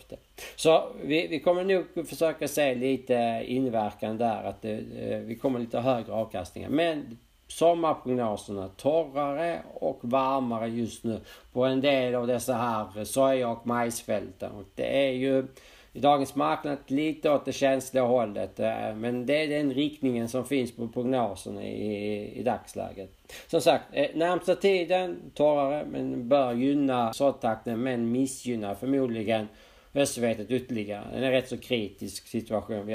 Så 0.57 0.89
vi, 1.03 1.27
vi 1.27 1.41
kommer 1.41 1.65
nog 1.65 2.09
försöka 2.09 2.49
se 2.49 2.75
lite 2.75 3.43
inverkan 3.47 4.19
där 4.19 4.45
att 4.45 4.63
det, 4.63 4.73
eh, 4.73 5.19
vi 5.19 5.37
kommer 5.37 5.59
lite 5.59 5.81
högre 5.81 6.13
avkastningar. 6.13 6.69
Men 6.69 7.19
sommarprognoserna 7.49 8.69
torrare 8.69 9.63
och 9.75 10.01
varmare 10.03 10.69
just 10.69 11.05
nu 11.05 11.21
på 11.53 11.65
en 11.65 11.81
del 11.81 12.15
av 12.15 12.27
dessa 12.27 12.55
här 12.55 12.99
eh, 12.99 13.05
soja 13.05 13.49
och 13.49 13.67
majsfälten. 13.67 14.53
Och 14.53 14.65
det 14.75 15.07
är 15.09 15.13
ju 15.13 15.47
i 15.95 16.01
dagens 16.01 16.35
marknad 16.35 16.79
lite 16.87 17.31
åt 17.31 17.45
det 17.45 17.53
känsliga 17.53 18.05
hållet. 18.05 18.61
Eh, 18.61 18.95
men 18.97 19.27
det 19.27 19.45
är 19.45 19.49
den 19.49 19.75
riktningen 19.75 20.29
som 20.29 20.45
finns 20.45 20.77
på 20.77 20.89
prognoserna 20.89 21.63
i, 21.63 22.41
i 22.41 22.43
dagsläget. 22.43 23.11
Som 23.47 23.61
sagt, 23.61 23.85
eh, 23.93 24.07
närmsta 24.15 24.55
tiden 24.55 25.17
torrare 25.35 25.87
men 25.91 26.29
bör 26.29 26.53
gynna 26.53 27.13
såddtakten 27.13 27.83
men 27.83 28.13
missgynna 28.13 28.75
förmodligen 28.75 29.49
höstvetet 29.93 30.51
ytterligare. 30.51 31.05
Det 31.13 31.19
är 31.19 31.23
en 31.23 31.31
rätt 31.31 31.49
så 31.49 31.59
kritisk 31.59 32.27
situation. 32.27 32.87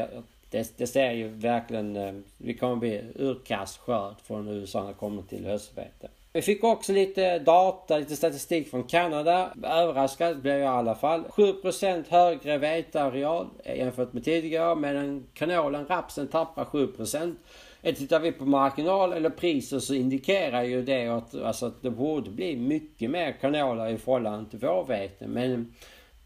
Det, 0.50 0.78
det 0.78 0.88
ser 0.88 1.12
ju 1.12 1.28
verkligen, 1.28 1.96
eh, 1.96 2.14
vi 2.38 2.54
kommer 2.54 2.76
bli 2.76 3.02
urkast 3.16 3.78
skörd 3.78 4.16
från 4.24 4.48
USA 4.48 4.82
när 4.82 4.88
det 4.88 4.94
kommer 4.94 5.22
till 5.22 5.46
höstvete. 5.46 6.10
Vi 6.34 6.42
fick 6.42 6.64
också 6.64 6.94
lite 6.94 7.40
data, 7.40 7.98
lite 7.98 8.16
statistik 8.16 8.70
från 8.70 8.84
Kanada. 8.84 9.54
Överraskad 9.64 10.42
blev 10.42 10.56
jag 10.56 10.64
i 10.64 10.78
alla 10.78 10.96
fall. 10.96 11.24
7% 11.24 12.04
högre 12.10 12.58
veteareal 12.58 13.48
jämfört 13.66 14.14
med 14.14 14.24
tidigare 14.24 14.76
medan 14.76 15.28
kanolen, 15.34 15.86
rapsen, 15.86 16.28
tappar 16.28 16.66
7%. 16.66 17.36
Eh, 17.82 17.96
tittar 17.96 18.20
vi 18.20 18.32
på 18.32 18.46
marginal 18.46 19.14
eller 19.14 19.30
priser 19.30 19.80
så 19.80 19.94
indikerar 19.94 20.64
ju 20.64 20.82
det 20.82 21.08
att, 21.08 21.36
alltså 21.36 21.66
att 21.66 21.82
det 21.82 21.90
borde 21.90 22.30
bli 22.30 22.56
mycket 22.56 23.12
mer 23.12 23.32
kanoler 23.32 23.88
i 23.88 23.98
förhållande 23.98 24.50
till 24.50 24.60
vårvete. 24.60 25.28
Men 25.28 25.74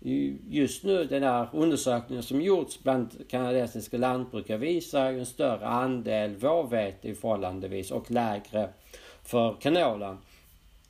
eh, 0.02 0.34
just 0.50 0.84
nu 0.84 1.04
den 1.06 1.24
här 1.24 1.48
undersökningen 1.54 2.24
som 2.24 2.42
gjorts 2.42 2.84
bland 2.84 3.30
kanadensiska 3.30 3.98
lantbrukare 3.98 4.58
visar 4.58 5.12
ju 5.12 5.20
en 5.20 5.26
större 5.26 5.66
andel 5.66 6.36
vårvete 6.36 7.08
i 7.08 7.16
förhållandevis 7.16 7.92
och 7.92 8.12
lägre 8.12 8.70
för 9.24 9.56
kanolen. 9.62 10.18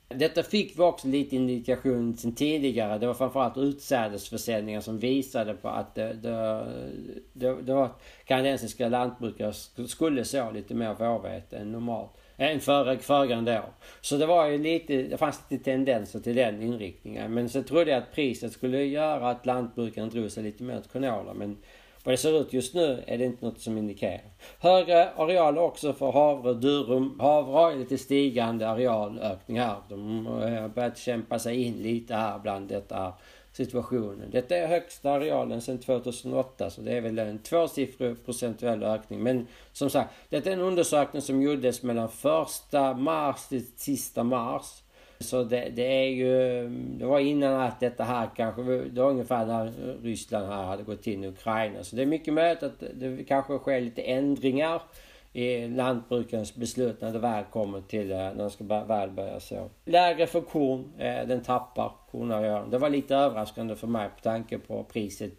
Detta 0.08 0.42
fick 0.42 0.78
vi 0.78 0.82
också 0.82 1.08
lite 1.08 1.36
indikation 1.36 2.16
sen 2.16 2.34
tidigare. 2.34 2.98
Det 2.98 3.06
var 3.06 3.14
framförallt 3.14 3.56
utsädesförsäljningar 3.56 4.80
som 4.80 4.98
visade 4.98 5.54
på 5.54 5.68
att 5.68 5.94
det, 5.94 6.12
det, 6.12 6.66
det, 7.32 7.62
det 7.62 7.74
var 7.74 7.90
kanadensiska 8.24 8.88
lantbrukare 8.88 9.52
skulle 9.88 10.24
så 10.24 10.50
lite 10.50 10.74
mer 10.74 10.94
vårvete 10.94 11.56
än 11.56 11.72
normalt. 11.72 12.10
Eh, 12.36 12.50
än 12.50 12.60
före, 12.60 12.98
föregående 12.98 13.58
år. 13.58 13.72
Så 14.00 14.16
det 14.16 14.26
var 14.26 14.46
ju 14.46 14.58
lite, 14.58 15.02
det 15.02 15.16
fanns 15.16 15.40
lite 15.50 15.64
tendenser 15.64 16.20
till 16.20 16.36
den 16.36 16.62
inriktningen. 16.62 17.34
Men 17.34 17.48
så 17.48 17.62
trodde 17.62 17.90
jag 17.90 17.98
att 17.98 18.12
priset 18.12 18.52
skulle 18.52 18.84
göra 18.84 19.30
att 19.30 19.46
lantbrukaren 19.46 20.10
drog 20.10 20.30
sig 20.30 20.42
lite 20.42 20.62
mer 20.62 20.78
åt 20.78 20.92
kanoler. 20.92 21.34
Men 21.34 21.56
vad 22.04 22.12
det 22.12 22.16
ser 22.16 22.40
ut 22.40 22.52
just 22.52 22.74
nu 22.74 23.04
är 23.06 23.18
det 23.18 23.24
inte 23.24 23.44
något 23.44 23.60
som 23.60 23.78
indikerar. 23.78 24.20
Högre 24.58 25.10
areal 25.10 25.58
också 25.58 25.92
för 25.92 26.12
havre, 26.12 26.54
durum. 26.54 27.20
Havre 27.20 27.52
har 27.52 27.74
lite 27.74 27.98
stigande 27.98 28.68
arealökning 28.68 29.60
här. 29.60 29.76
De 29.88 30.26
har 30.26 30.68
börjat 30.68 30.98
kämpa 30.98 31.38
sig 31.38 31.62
in 31.62 31.74
lite 31.74 32.14
här 32.14 32.38
bland 32.38 32.68
detta 32.68 33.12
situationen. 33.52 34.30
Detta 34.30 34.56
är 34.56 34.66
högsta 34.66 35.10
arealen 35.10 35.60
sedan 35.60 35.78
2008 35.78 36.70
så 36.70 36.80
det 36.80 36.92
är 36.92 37.00
väl 37.00 37.18
en 37.18 37.38
tvåsiffrig 37.38 38.24
procentuell 38.24 38.82
ökning. 38.82 39.22
Men 39.22 39.46
som 39.72 39.90
sagt, 39.90 40.14
detta 40.28 40.50
är 40.50 40.54
en 40.54 40.60
undersökning 40.60 41.22
som 41.22 41.42
gjordes 41.42 41.82
mellan 41.82 42.08
första 42.08 42.94
mars 42.94 43.48
till 43.48 43.66
sista 43.76 44.24
mars. 44.24 44.83
Så 45.24 45.44
det, 45.44 45.68
det, 45.76 45.82
är 45.82 46.08
ju, 46.08 46.68
det 46.68 47.06
var 47.06 47.18
innan 47.18 47.60
att 47.60 47.80
detta 47.80 48.04
här 48.04 48.28
kanske, 48.36 48.62
det 48.62 49.00
var 49.00 49.10
ungefär 49.10 49.46
när 49.46 49.72
Ryssland 50.02 50.46
här 50.46 50.62
hade 50.62 50.82
gått 50.82 51.06
in 51.06 51.24
i 51.24 51.28
Ukraina. 51.28 51.84
Så 51.84 51.96
det 51.96 52.02
är 52.02 52.06
mycket 52.06 52.34
möjligt 52.34 52.62
att 52.62 52.82
det 52.94 53.24
kanske 53.28 53.58
sker 53.58 53.80
lite 53.80 54.02
ändringar 54.02 54.82
i 55.32 55.68
lantbrukarens 55.68 56.54
beslut 56.54 57.00
när 57.00 57.12
det 57.12 57.18
väl 57.18 57.44
kommer 57.44 57.80
till, 57.80 58.10
eh, 58.12 58.16
när 58.16 58.34
de 58.34 58.50
ska 58.50 58.64
väl 58.64 59.10
börja 59.10 59.40
så. 59.40 59.70
Lägre 59.84 60.26
för 60.26 60.40
korn, 60.40 60.92
eh, 60.98 61.26
den 61.26 61.42
tappar 61.42 61.92
kornarealen. 62.10 62.70
Det 62.70 62.78
var 62.78 62.90
lite 62.90 63.16
överraskande 63.16 63.76
för 63.76 63.86
mig 63.86 64.08
på 64.16 64.22
tanke 64.22 64.58
på 64.58 64.84
priset 64.84 65.32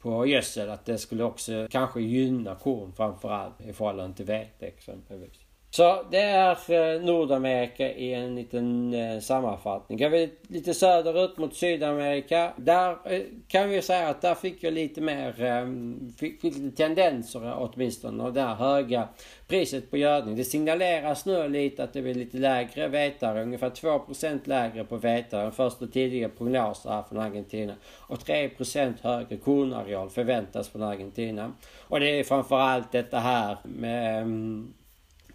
på 0.00 0.26
gödsel 0.26 0.70
att 0.70 0.84
det 0.84 0.98
skulle 0.98 1.24
också 1.24 1.66
kanske 1.70 2.00
gynna 2.00 2.54
korn 2.54 2.92
framförallt 2.92 3.60
i 3.60 3.72
förhållande 3.72 4.16
till 4.16 4.26
vete 4.26 4.66
exempelvis. 4.66 5.47
Så 5.70 6.02
det 6.10 6.20
är 6.20 7.00
Nordamerika 7.00 7.92
i 7.92 8.14
en 8.14 8.34
liten 8.34 8.94
eh, 8.94 9.20
sammanfattning. 9.20 9.98
Går 9.98 10.08
vi 10.08 10.30
lite 10.48 10.74
söderut 10.74 11.38
mot 11.38 11.56
Sydamerika. 11.56 12.52
Där 12.56 12.90
eh, 13.04 13.22
kan 13.48 13.68
vi 13.68 13.82
säga 13.82 14.08
att 14.08 14.22
där 14.22 14.34
fick 14.34 14.62
jag 14.62 14.72
lite 14.72 15.00
mer, 15.00 15.42
ehm, 15.42 16.12
fick, 16.18 16.40
fick 16.40 16.56
lite 16.56 16.76
tendenser 16.76 17.54
åtminstone. 17.56 18.24
Och 18.24 18.32
det 18.32 18.40
här 18.40 18.54
höga 18.54 19.08
priset 19.48 19.90
på 19.90 19.96
gödning. 19.96 20.36
Det 20.36 20.44
signaleras 20.44 21.26
nu 21.26 21.48
lite 21.48 21.84
att 21.84 21.92
det 21.92 22.02
blir 22.02 22.14
lite 22.14 22.36
lägre 22.36 22.88
vetare. 22.88 23.42
Ungefär 23.42 23.70
2% 23.70 24.40
lägre 24.44 24.84
på 24.84 24.96
vetare 24.96 25.46
än 25.46 25.52
första 25.52 25.86
tidiga 25.86 26.28
prognoser 26.28 26.90
här 26.90 27.02
från 27.02 27.18
Argentina. 27.18 27.74
Och 27.96 28.18
3% 28.18 28.94
högre 29.02 29.36
kornareal 29.36 30.10
förväntas 30.10 30.68
från 30.68 30.82
Argentina. 30.82 31.52
Och 31.80 32.00
det 32.00 32.20
är 32.20 32.24
framförallt 32.24 32.92
detta 32.92 33.18
här 33.18 33.56
med 33.64 34.22
ehm, 34.22 34.74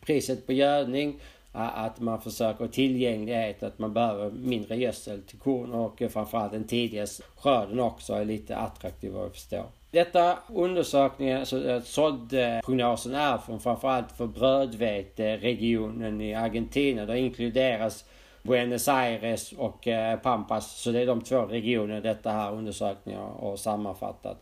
priset 0.05 0.45
på 0.45 0.53
gödning, 0.53 1.19
att 1.51 1.99
man 1.99 2.21
försöker 2.21 2.67
tillgänglighet, 2.67 3.63
att 3.63 3.79
man 3.79 3.93
behöver 3.93 4.31
mindre 4.31 4.75
gödsel 4.75 5.21
till 5.21 5.39
korn 5.39 5.73
och 5.73 6.01
framförallt 6.09 6.51
den 6.51 6.63
tidiga 6.63 7.05
skörden 7.37 7.79
också 7.79 8.13
är 8.13 8.25
lite 8.25 8.55
attraktiv 8.55 9.11
vad 9.11 9.23
jag 9.23 9.31
förstår. 9.31 9.65
Detta 9.91 10.37
undersökningen, 10.53 11.39
alltså 11.39 11.69
eh, 11.69 11.81
såddprognosen 11.81 13.15
är 13.15 13.37
från 13.37 13.59
framförallt 13.59 14.11
för 14.11 14.27
brödveteregionen 14.27 16.21
i 16.21 16.35
Argentina. 16.35 17.05
Där 17.05 17.15
inkluderas 17.15 18.05
Buenos 18.41 18.87
Aires 18.87 19.51
och 19.51 19.87
eh, 19.87 20.19
Pampas. 20.19 20.81
Så 20.81 20.91
det 20.91 20.99
är 20.99 21.05
de 21.05 21.21
två 21.21 21.41
regioner 21.41 22.01
detta 22.01 22.31
här 22.31 22.53
undersökningen 22.53 23.21
har 23.21 23.57
sammanfattat. 23.57 24.37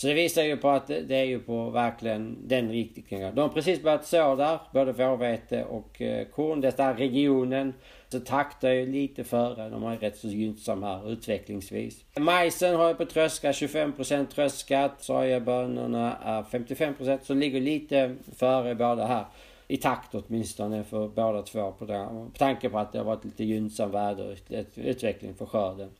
Så 0.00 0.06
det 0.06 0.14
visar 0.14 0.42
ju 0.42 0.56
på 0.56 0.70
att 0.70 0.86
det 0.86 1.16
är 1.16 1.24
ju 1.24 1.38
på 1.38 1.70
verkligen 1.70 2.36
den 2.48 2.70
riktningen. 2.70 3.34
De 3.34 3.40
har 3.40 3.48
precis 3.48 3.82
börjat 3.82 4.06
så 4.06 4.34
där, 4.34 4.58
både 4.72 4.92
vårvete 4.92 5.64
och 5.64 6.02
eh, 6.02 6.26
korn. 6.26 6.60
Detta 6.60 6.84
är 6.84 6.94
regionen 6.94 7.74
så 8.08 8.20
taktar 8.20 8.70
ju 8.70 8.92
lite 8.92 9.24
före. 9.24 9.68
De 9.68 9.82
har 9.82 9.96
rätt 9.96 10.18
så 10.18 10.28
gynnsam 10.28 10.82
här 10.82 11.12
utvecklingsvis. 11.12 12.04
Majsen 12.16 12.74
har 12.74 12.88
ju 12.88 12.94
på 12.94 13.04
tröska 13.04 13.52
25% 13.52 14.26
tröskat. 14.26 15.02
Sojabönorna 15.02 16.16
är 16.24 16.42
55% 16.42 17.18
så 17.22 17.34
ligger 17.34 17.60
lite 17.60 18.16
före 18.36 18.74
båda 18.74 19.06
här. 19.06 19.24
I 19.68 19.76
takt 19.76 20.14
åtminstone 20.14 20.84
för 20.84 21.08
båda 21.08 21.42
två 21.42 21.72
på, 21.72 21.84
det, 21.84 22.08
på 22.32 22.38
tanke 22.38 22.68
på 22.68 22.78
att 22.78 22.92
det 22.92 22.98
har 22.98 23.04
varit 23.04 23.24
lite 23.24 23.44
gynnsam 23.44 23.90
väderutveckling 23.90 25.34
för 25.34 25.46
skörden. 25.46 25.90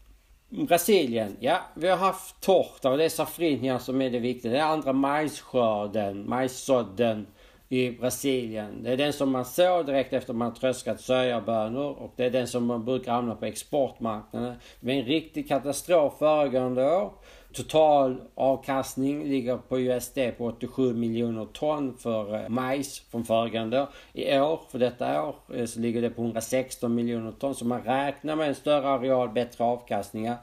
Brasilien, 0.51 1.37
ja 1.41 1.61
vi 1.75 1.89
har 1.89 1.97
haft 1.97 2.41
torta 2.41 2.91
och 2.91 2.99
det 2.99 3.05
är 3.05 3.09
safrinja 3.09 3.79
som 3.79 4.03
är 4.03 4.11
det 4.11 4.19
viktiga. 4.19 4.53
Det 4.53 4.59
är 4.59 4.65
andra 4.65 4.93
majsskörden, 4.93 6.29
majssådden 6.29 7.27
i 7.69 7.91
Brasilien. 7.91 8.83
Det 8.83 8.91
är 8.93 8.97
den 8.97 9.13
som 9.13 9.31
man 9.31 9.45
sår 9.45 9.85
direkt 9.85 10.13
efter 10.13 10.33
man 10.33 10.55
tröskat 10.55 11.01
sojabönor 11.01 11.91
och 11.91 12.13
det 12.17 12.25
är 12.25 12.31
den 12.31 12.47
som 12.47 12.65
man 12.65 12.85
brukar 12.85 13.13
hamna 13.13 13.35
på 13.35 13.45
exportmarknaden. 13.45 14.55
Det 14.81 14.87
var 14.87 14.93
en 14.93 15.05
riktig 15.05 15.49
katastrof 15.49 16.19
föregående 16.19 16.97
år. 16.97 17.13
Total 17.53 18.23
avkastning 18.35 19.25
ligger 19.25 19.57
på 19.57 19.81
USD 19.81 20.19
på 20.39 20.47
87 20.47 20.95
miljoner 20.95 21.45
ton 21.45 21.97
för 21.99 22.35
eh, 22.35 22.49
majs 22.49 23.03
från 23.11 23.25
föregående 23.25 23.83
år. 23.83 23.89
I 24.13 24.39
år, 24.39 24.61
för 24.71 24.79
detta 24.79 25.23
år, 25.25 25.35
eh, 25.55 25.67
så 25.67 25.81
ligger 25.81 26.03
det 26.03 26.11
på 26.11 26.23
116 26.23 26.95
miljoner 26.95 27.33
ton. 27.33 27.55
Så 27.55 27.65
man 27.65 27.83
räknar 27.83 28.37
med 28.37 28.49
en 28.49 28.55
större 28.55 28.89
areal, 28.89 29.29
bättre 29.29 29.65
avkastningar. 29.65 30.37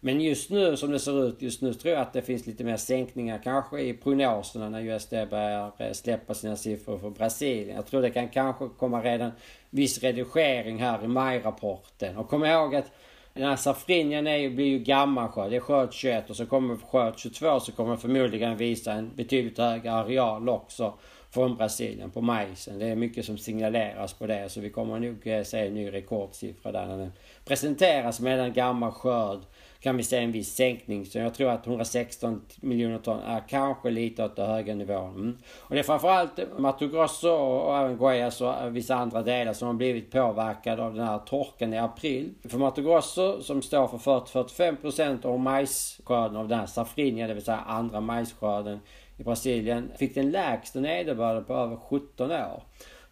Men 0.00 0.20
just 0.20 0.50
nu 0.50 0.76
som 0.76 0.90
det 0.90 0.98
ser 0.98 1.28
ut 1.28 1.42
just 1.42 1.62
nu 1.62 1.74
tror 1.74 1.94
jag 1.94 2.02
att 2.02 2.12
det 2.12 2.22
finns 2.22 2.46
lite 2.46 2.64
mer 2.64 2.76
sänkningar 2.76 3.40
kanske 3.44 3.80
i 3.80 3.94
prognoserna 3.94 4.68
när 4.68 4.80
USD 4.80 5.14
börjar 5.30 5.72
eh, 5.78 5.92
släppa 5.92 6.34
sina 6.34 6.56
siffror 6.56 6.98
för 6.98 7.10
Brasilien. 7.10 7.76
Jag 7.76 7.86
tror 7.86 8.02
det 8.02 8.10
kan 8.10 8.28
kanske 8.28 8.68
komma 8.78 9.02
redan 9.02 9.32
viss 9.70 10.02
redigering 10.02 10.78
här 10.78 11.04
i 11.04 11.08
majrapporten. 11.08 12.16
Och 12.16 12.28
kom 12.28 12.44
ihåg 12.44 12.74
att 12.74 12.92
den 13.34 13.44
här 13.44 13.56
safrinjan 13.56 14.26
är 14.26 14.36
ju, 14.36 14.50
blir 14.50 14.66
ju 14.66 14.78
gammal 14.78 15.28
skörd. 15.28 15.50
Det 15.50 15.56
är 15.56 15.60
skörd 15.60 15.92
21 15.92 16.30
och 16.30 16.36
så 16.36 16.46
kommer 16.46 16.76
skörd 16.76 17.18
22 17.18 17.60
så 17.60 17.72
kommer 17.72 17.96
förmodligen 17.96 18.56
visa 18.56 18.92
en 18.92 19.10
betydligt 19.16 19.58
högre 19.58 19.92
areal 19.92 20.48
också 20.48 20.94
från 21.30 21.56
Brasilien 21.56 22.10
på 22.10 22.20
majsen. 22.20 22.78
Det 22.78 22.86
är 22.86 22.96
mycket 22.96 23.24
som 23.24 23.38
signaleras 23.38 24.12
på 24.12 24.26
det 24.26 24.48
så 24.48 24.60
vi 24.60 24.70
kommer 24.70 24.98
nog 24.98 25.26
eh, 25.26 25.42
se 25.42 25.66
en 25.66 25.74
ny 25.74 25.92
rekordsiffra 25.92 26.72
där 26.72 26.86
när 26.86 26.98
den 26.98 27.12
presenteras 27.44 28.20
med 28.20 28.40
en 28.40 28.52
gammal 28.52 28.92
skörd 28.92 29.40
kan 29.82 29.96
vi 29.96 30.02
se 30.02 30.18
en 30.18 30.32
viss 30.32 30.54
sänkning. 30.54 31.06
Så 31.06 31.18
jag 31.18 31.34
tror 31.34 31.50
att 31.50 31.66
116 31.66 32.40
miljoner 32.56 32.98
ton 32.98 33.20
är 33.20 33.42
kanske 33.48 33.90
lite 33.90 34.24
åt 34.24 34.36
den 34.36 34.50
höga 34.50 34.74
nivån. 34.74 35.16
Mm. 35.16 35.36
Och 35.58 35.74
det 35.74 35.78
är 35.78 35.82
framförallt 35.84 36.40
Mato 36.58 36.88
Grosso 36.88 37.28
och 37.28 37.78
även 37.78 37.96
Guayas 37.96 38.40
och 38.40 38.54
eh, 38.54 38.66
vissa 38.66 38.94
andra 38.94 39.22
delar 39.22 39.52
som 39.52 39.66
har 39.68 39.74
blivit 39.74 40.10
påverkade 40.10 40.82
av 40.82 40.94
den 40.94 41.06
här 41.06 41.18
torkan 41.18 41.74
i 41.74 41.78
april. 41.78 42.34
För 42.48 42.58
Mato 42.58 42.82
Grosso 42.82 43.42
som 43.42 43.62
står 43.62 43.88
för 43.88 43.98
40-45% 43.98 45.26
av 45.26 45.40
majsskörden 45.40 46.36
av 46.36 46.48
den 46.48 46.58
här 46.58 46.66
safrinja, 46.66 47.26
det 47.26 47.34
vill 47.34 47.44
säga 47.44 47.64
andra 47.66 48.00
majsskörden 48.00 48.80
i 49.16 49.22
Brasilien, 49.22 49.92
fick 49.98 50.14
den 50.14 50.30
lägsta 50.30 50.80
nederbörden 50.80 51.44
på 51.44 51.54
över 51.54 51.76
17 51.76 52.30
år. 52.30 52.62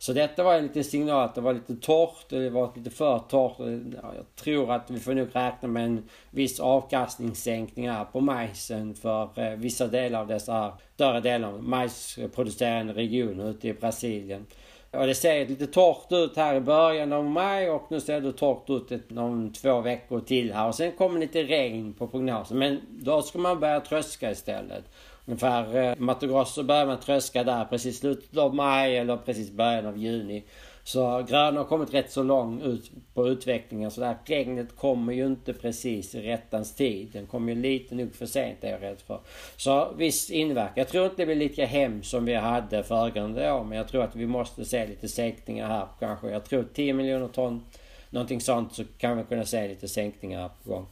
Så 0.02 0.12
detta 0.12 0.42
var 0.42 0.54
en 0.54 0.62
liten 0.62 0.84
signal 0.84 1.24
att 1.24 1.34
det 1.34 1.40
var 1.40 1.54
lite 1.54 1.76
torrt, 1.76 2.28
det 2.28 2.50
var 2.50 2.72
lite 2.76 2.90
för 2.90 3.18
torrt. 3.18 3.54
Jag 4.02 4.36
tror 4.36 4.72
att 4.72 4.90
vi 4.90 5.00
får 5.00 5.14
nog 5.14 5.28
räkna 5.32 5.68
med 5.68 5.84
en 5.84 6.08
viss 6.30 6.60
avkastningssänkning 6.60 7.90
här 7.90 8.04
på 8.04 8.20
majsen 8.20 8.94
för 8.94 9.30
eh, 9.34 9.56
vissa 9.56 9.86
delar 9.86 10.20
av 10.20 10.26
dessa 10.26 10.72
större 10.94 11.20
delar 11.20 11.48
av 11.48 11.62
majsproducerande 11.62 12.92
regioner 12.92 13.50
ute 13.50 13.68
i 13.68 13.74
Brasilien. 13.74 14.46
Och 14.90 15.06
det 15.06 15.14
ser 15.14 15.46
lite 15.46 15.66
torrt 15.66 16.12
ut 16.12 16.36
här 16.36 16.54
i 16.54 16.60
början 16.60 17.12
av 17.12 17.24
maj 17.24 17.70
och 17.70 17.86
nu 17.90 18.00
ser 18.00 18.20
det 18.20 18.32
torrt 18.32 18.70
ut 18.70 18.92
ett, 18.92 19.10
någon 19.10 19.52
två 19.52 19.80
veckor 19.80 20.20
till 20.20 20.52
här. 20.52 20.68
Och 20.68 20.74
sen 20.74 20.92
kommer 20.92 21.20
lite 21.20 21.42
regn 21.42 21.94
på 21.94 22.06
prognosen. 22.06 22.58
Men 22.58 22.80
då 22.88 23.22
ska 23.22 23.38
man 23.38 23.60
börja 23.60 23.80
tröska 23.80 24.30
istället. 24.30 24.84
Ungefär 25.30 25.76
eh, 25.76 25.94
Mato 25.98 26.26
Grosso 26.26 26.62
börjar 26.62 26.86
man 26.86 27.00
tröska 27.00 27.44
där 27.44 27.64
precis 27.64 27.98
slutet 27.98 28.38
av 28.38 28.54
maj 28.54 28.96
eller 28.96 29.16
precis 29.16 29.50
början 29.50 29.86
av 29.86 29.98
juni. 29.98 30.44
Så 30.84 31.22
gröna 31.28 31.60
har 31.60 31.64
kommit 31.64 31.94
rätt 31.94 32.12
så 32.12 32.22
långt 32.22 32.62
ut 32.62 32.90
på 33.14 33.28
utvecklingen 33.28 33.90
så 33.90 34.00
där 34.00 34.16
regnet 34.24 34.76
kommer 34.76 35.12
ju 35.12 35.26
inte 35.26 35.52
precis 35.52 36.14
i 36.14 36.22
rättans 36.22 36.74
tid. 36.74 37.08
Den 37.12 37.26
kommer 37.26 37.52
ju 37.52 37.60
lite 37.60 37.94
nog 37.94 38.14
för 38.14 38.26
sent 38.26 38.64
är 38.64 38.70
jag 38.70 38.82
rädd 38.82 39.00
för. 39.06 39.20
Så 39.56 39.92
viss 39.96 40.30
inverkan. 40.30 40.74
Jag 40.76 40.88
tror 40.88 41.04
inte 41.04 41.16
det 41.16 41.26
blir 41.26 41.36
lika 41.36 41.66
hemskt 41.66 42.10
som 42.10 42.24
vi 42.24 42.34
hade 42.34 42.82
föregående 42.82 43.52
år 43.52 43.64
men 43.64 43.78
jag 43.78 43.88
tror 43.88 44.04
att 44.04 44.16
vi 44.16 44.26
måste 44.26 44.64
se 44.64 44.86
lite 44.86 45.08
sänkningar 45.08 45.68
här 45.68 45.86
kanske. 46.00 46.30
Jag 46.30 46.44
tror 46.44 46.64
10 46.74 46.94
miljoner 46.94 47.28
ton, 47.28 47.64
någonting 48.10 48.40
sånt 48.40 48.74
så 48.74 48.84
kan 48.98 49.16
vi 49.16 49.24
kunna 49.24 49.44
se 49.44 49.68
lite 49.68 49.88
sänkningar 49.88 50.40
här 50.40 50.50
på 50.64 50.70
gång. 50.70 50.86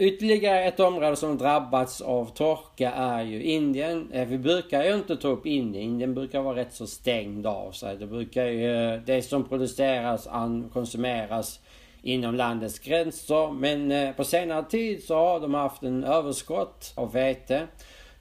Ytterligare 0.00 0.64
ett 0.64 0.80
område 0.80 1.16
som 1.16 1.38
drabbats 1.38 2.00
av 2.00 2.24
torka 2.34 2.92
är 2.92 3.22
ju 3.22 3.42
Indien. 3.42 4.12
Eh, 4.12 4.28
vi 4.28 4.38
brukar 4.38 4.84
ju 4.84 4.94
inte 4.94 5.16
ta 5.16 5.28
upp 5.28 5.46
Indien. 5.46 5.84
Indien 5.84 6.14
brukar 6.14 6.40
vara 6.40 6.56
rätt 6.56 6.74
så 6.74 6.86
stängd 6.86 7.46
av 7.46 7.72
sig. 7.72 7.96
Det 7.96 8.06
brukar 8.06 8.46
ju, 8.46 8.92
eh, 8.92 9.00
det 9.06 9.22
som 9.22 9.44
produceras, 9.44 10.28
konsumeras 10.72 11.60
inom 12.02 12.34
landets 12.34 12.78
gränser. 12.78 13.52
Men 13.52 13.92
eh, 13.92 14.12
på 14.12 14.24
senare 14.24 14.64
tid 14.64 15.04
så 15.04 15.14
har 15.14 15.40
de 15.40 15.54
haft 15.54 15.82
en 15.82 16.04
överskott 16.04 16.92
av 16.96 17.12
vete. 17.12 17.66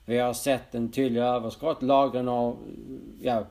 Vi 0.06 0.18
har 0.18 0.34
sett 0.34 0.76
en 0.76 0.92
tydlig 0.92 1.22
överskott. 1.22 1.82
Lagren 1.82 2.28
har 2.28 2.56
ja, 3.22 3.44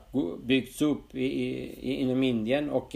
byggts 0.43 0.81
upp 0.81 1.15
i, 1.15 1.25
i, 1.25 1.95
inom 2.01 2.23
Indien 2.23 2.69
och, 2.69 2.95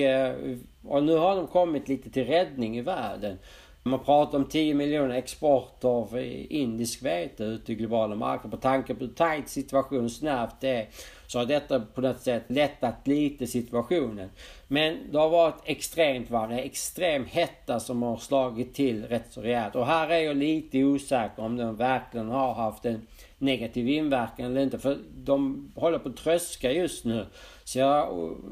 och 0.83 1.03
nu 1.03 1.17
har 1.17 1.35
de 1.35 1.47
kommit 1.47 1.87
lite 1.87 2.09
till 2.09 2.25
räddning 2.25 2.77
i 2.77 2.81
världen. 2.81 3.37
Man 3.85 3.99
pratar 3.99 4.37
om 4.37 4.45
10 4.45 4.73
miljoner 4.73 5.15
export 5.15 5.85
av 5.85 6.19
indisk 6.49 7.03
vete 7.03 7.43
ute 7.43 7.71
i 7.71 7.75
globala 7.75 8.15
marknader. 8.15 8.57
På 8.57 8.61
tanke 8.61 8.93
på 8.95 8.99
hur 8.99 9.13
tajt 9.13 9.49
situationen 9.49 10.09
snabbt 10.09 10.61
det 10.61 10.69
är 10.69 10.87
så 11.27 11.39
har 11.39 11.45
detta 11.45 11.79
på 11.79 12.01
något 12.01 12.21
sätt 12.21 12.43
lättat 12.47 13.07
lite 13.07 13.47
situationen. 13.47 14.29
Men 14.67 14.97
det 15.11 15.17
har 15.17 15.29
varit 15.29 15.61
extremt 15.65 16.29
varmt, 16.29 16.49
det 16.49 16.61
är 16.61 16.65
extrem 16.65 17.25
hetta 17.25 17.79
som 17.79 18.03
har 18.03 18.17
slagit 18.17 18.73
till 18.73 19.05
rätt 19.05 19.27
så 19.29 19.41
rejält. 19.41 19.75
Och 19.75 19.85
här 19.85 20.09
är 20.09 20.19
jag 20.19 20.37
lite 20.37 20.83
osäker 20.83 21.43
om 21.43 21.57
den 21.57 21.75
verkligen 21.75 22.29
har 22.29 22.53
haft 22.53 22.85
en 22.85 23.07
negativ 23.37 23.89
inverkan 23.89 24.45
eller 24.45 24.61
inte. 24.61 24.79
För 24.79 24.97
de 25.15 25.71
håller 25.75 25.99
på 25.99 26.09
att 26.09 26.17
tröska 26.17 26.71
just 26.71 27.05
nu. 27.05 27.25
Så 27.63 27.79
jag 27.79 28.09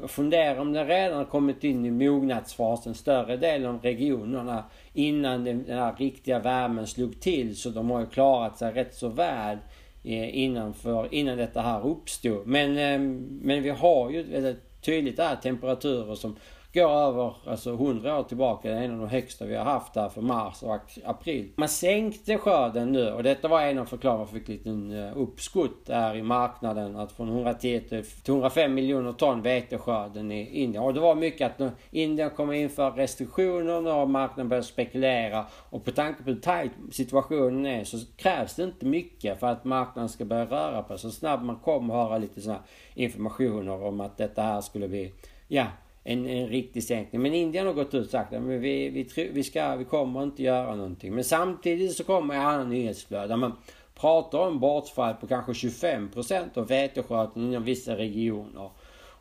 funderar 0.08 0.58
om 0.58 0.72
det 0.72 0.84
redan 0.84 1.18
har 1.18 1.24
kommit 1.24 1.64
in 1.64 1.86
i 1.86 1.90
mognadsfasen, 1.90 2.94
större 2.94 3.36
delen 3.36 3.70
av 3.70 3.82
regionerna, 3.82 4.64
innan 4.92 5.44
den, 5.44 5.64
här 5.68 5.94
riktiga 5.96 6.38
värmen 6.38 6.86
slog 6.86 7.20
till. 7.20 7.56
Så 7.56 7.70
de 7.70 7.90
har 7.90 8.00
ju 8.00 8.06
klarat 8.06 8.58
sig 8.58 8.72
rätt 8.72 8.94
så 8.94 9.08
väl 9.08 9.58
eh, 10.04 10.38
innanför, 10.38 11.14
innan, 11.14 11.36
detta 11.36 11.60
här 11.60 11.86
uppstod. 11.86 12.46
Men, 12.46 12.70
eh, 12.70 12.98
men 13.42 13.62
vi 13.62 13.70
har 13.70 14.10
ju 14.10 14.22
väldigt 14.22 14.82
tydligt 14.82 15.16
där 15.16 15.36
temperaturer 15.36 16.14
som 16.14 16.36
går 16.74 16.90
över 16.90 17.34
alltså 17.46 17.72
100 17.72 18.18
år 18.18 18.22
tillbaka. 18.22 18.68
Det 18.68 18.74
är 18.74 18.82
en 18.82 18.92
av 18.92 18.98
de 18.98 19.08
högsta 19.08 19.44
vi 19.44 19.56
har 19.56 19.64
haft 19.64 19.94
där 19.94 20.08
för 20.08 20.20
mars 20.20 20.62
och 20.62 20.80
april. 21.04 21.48
Man 21.56 21.68
sänkte 21.68 22.38
skörden 22.38 22.92
nu 22.92 23.12
och 23.12 23.22
detta 23.22 23.48
var 23.48 23.62
en 23.62 23.78
av 23.78 23.84
förklaringarna 23.84 24.26
för 24.26 24.38
fick 24.38 24.48
lite 24.48 24.70
eh, 24.70 25.18
uppskott 25.18 25.86
där 25.86 26.16
i 26.16 26.22
marknaden. 26.22 26.96
Att 26.96 27.12
från 27.12 27.28
110 27.28 27.80
till 27.88 28.04
105 28.28 28.74
miljoner 28.74 29.12
ton 29.12 29.42
veteskörden 29.42 30.32
i 30.32 30.62
Indien. 30.62 30.84
Och 30.84 30.94
det 30.94 31.00
var 31.00 31.14
mycket 31.14 31.60
att 31.60 31.72
Indien 31.90 32.30
kommer 32.30 32.54
införa 32.54 32.90
restriktioner 32.90 33.94
och 33.94 34.10
marknaden 34.10 34.48
börjar 34.48 34.62
spekulera. 34.62 35.46
Och 35.70 35.84
på 35.84 35.90
tanke 35.90 36.22
på 36.22 36.30
hur 36.30 36.40
tajt 36.40 36.72
situationen 36.92 37.66
är 37.66 37.84
så 37.84 37.96
krävs 38.16 38.54
det 38.54 38.64
inte 38.64 38.86
mycket 38.86 39.40
för 39.40 39.46
att 39.46 39.64
marknaden 39.64 40.08
ska 40.08 40.24
börja 40.24 40.46
röra 40.46 40.82
på 40.82 40.98
sig. 40.98 41.10
Så 41.10 41.16
snabbt 41.16 41.44
man 41.44 41.56
kommer 41.56 41.94
höra 41.94 42.18
lite 42.18 42.40
sådana 42.40 42.60
informationer 42.94 43.84
om 43.84 44.00
att 44.00 44.16
detta 44.16 44.42
här 44.42 44.60
skulle 44.60 44.88
bli 44.88 45.12
ja, 45.48 45.66
en, 46.04 46.26
en 46.26 46.48
riktig 46.48 46.84
sänkning. 46.84 47.22
Men 47.22 47.34
Indien 47.34 47.66
har 47.66 47.72
gått 47.74 47.94
ut 47.94 48.04
och 48.04 48.10
sagt 48.10 48.32
att 48.32 48.42
vi, 48.42 48.88
vi, 48.88 49.30
vi, 49.32 49.42
ska, 49.42 49.76
vi 49.76 49.84
kommer 49.84 50.22
inte 50.22 50.42
göra 50.42 50.76
någonting. 50.76 51.14
Men 51.14 51.24
samtidigt 51.24 51.96
så 51.96 52.04
kommer 52.04 52.34
en 52.34 52.40
annan 52.40 52.70
nyhetsflöde 52.70 53.26
där 53.26 53.36
man 53.36 53.52
pratar 53.94 54.38
om 54.38 54.60
bortfall 54.60 55.14
på 55.14 55.26
kanske 55.26 55.52
25% 55.52 56.58
av 56.58 56.68
veteskörden 56.68 57.42
inom 57.42 57.64
vissa 57.64 57.96
regioner. 57.96 58.70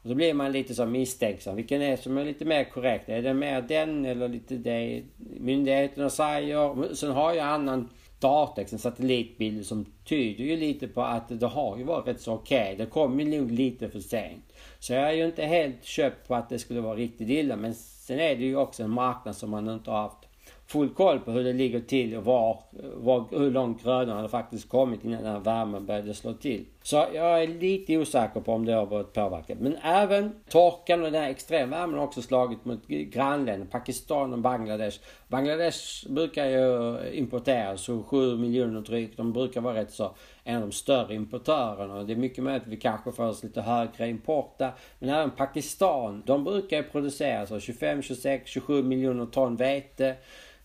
Och 0.03 0.07
så 0.09 0.15
blir 0.15 0.33
man 0.33 0.51
lite 0.51 0.75
så 0.75 0.85
misstänksam. 0.85 1.55
Vilken 1.55 1.81
är 1.81 1.97
som 1.97 2.17
är 2.17 2.25
lite 2.25 2.45
mer 2.45 2.63
korrekt? 2.63 3.09
Är 3.09 3.21
det 3.21 3.33
mer 3.33 3.61
den 3.61 4.05
eller 4.05 4.27
lite 4.27 4.55
det 4.55 5.03
myndigheterna 5.39 6.09
säger? 6.09 6.93
Sen 6.93 7.11
har 7.11 7.33
jag 7.33 7.47
annan 7.47 7.89
data, 8.21 8.61
en 8.61 8.79
satellitbild 8.79 9.65
som 9.65 9.85
tyder 10.05 10.43
ju 10.43 10.57
lite 10.57 10.87
på 10.87 11.01
att 11.01 11.39
det 11.39 11.47
har 11.47 11.77
ju 11.77 11.83
varit 11.83 12.07
rätt 12.07 12.21
så 12.21 12.33
okej. 12.33 12.63
Okay. 12.63 12.75
Det 12.75 12.85
ju 13.19 13.39
nog 13.39 13.51
lite 13.51 13.89
för 13.89 13.99
sent. 13.99 14.53
Så 14.79 14.93
jag 14.93 15.09
är 15.09 15.13
ju 15.13 15.25
inte 15.25 15.45
helt 15.45 15.83
köpt 15.83 16.27
på 16.27 16.35
att 16.35 16.49
det 16.49 16.59
skulle 16.59 16.81
vara 16.81 16.95
riktigt 16.95 17.29
illa. 17.29 17.55
Men 17.55 17.73
sen 17.75 18.19
är 18.19 18.35
det 18.35 18.43
ju 18.43 18.55
också 18.55 18.83
en 18.83 18.89
marknad 18.89 19.35
som 19.35 19.49
man 19.49 19.69
inte 19.69 19.91
har 19.91 20.01
haft 20.01 20.27
full 20.67 20.89
koll 20.89 21.19
på 21.19 21.31
hur 21.31 21.43
det 21.43 21.53
ligger 21.53 21.79
till 21.79 22.15
och 22.15 22.25
var, 22.25 22.59
var, 22.95 23.25
hur 23.31 23.51
långt 23.51 23.83
grödorna 23.83 24.15
hade 24.15 24.29
faktiskt 24.29 24.69
kommit 24.69 25.05
innan 25.05 25.23
den 25.23 25.31
här 25.31 25.39
värmen 25.39 25.85
började 25.85 26.13
slå 26.13 26.33
till. 26.33 26.65
Så 26.83 27.07
jag 27.13 27.43
är 27.43 27.47
lite 27.47 27.97
osäker 27.97 28.39
på 28.39 28.53
om 28.53 28.65
det 28.65 28.73
har 28.73 28.85
varit 28.85 29.13
påverkat. 29.13 29.59
Men 29.59 29.75
även 29.83 30.35
torkan 30.49 31.03
och 31.03 31.11
den 31.11 31.21
här 31.21 31.29
extremvärmen 31.29 31.97
har 31.97 32.05
också 32.05 32.21
slagit 32.21 32.65
mot 32.65 32.87
grannländer, 32.87 33.67
Pakistan 33.67 34.33
och 34.33 34.39
Bangladesh. 34.39 34.99
Bangladesh 35.27 36.09
brukar 36.09 36.45
ju 36.45 36.97
importera 37.13 37.77
så 37.77 38.03
7 38.03 38.37
miljoner 38.37 38.81
drygt. 38.81 39.17
De 39.17 39.33
brukar 39.33 39.61
vara 39.61 39.75
rätt 39.75 39.91
så 39.91 40.15
en 40.43 40.55
av 40.55 40.61
de 40.61 40.71
större 40.71 41.15
importörerna. 41.15 42.03
Det 42.03 42.13
är 42.13 42.17
mycket 42.17 42.43
möjligt 42.43 42.63
att 42.63 42.69
vi 42.69 42.77
kanske 42.77 43.11
får 43.11 43.23
oss 43.23 43.43
lite 43.43 43.61
högre 43.61 44.09
import 44.09 44.57
där. 44.57 44.71
Men 44.99 45.09
även 45.09 45.31
Pakistan, 45.31 46.23
de 46.25 46.43
brukar 46.43 46.77
ju 46.77 46.83
producera 46.83 47.47
så 47.47 47.59
25, 47.59 48.01
26, 48.01 48.49
27 48.49 48.83
miljoner 48.83 49.25
ton 49.25 49.55
vete 49.55 50.15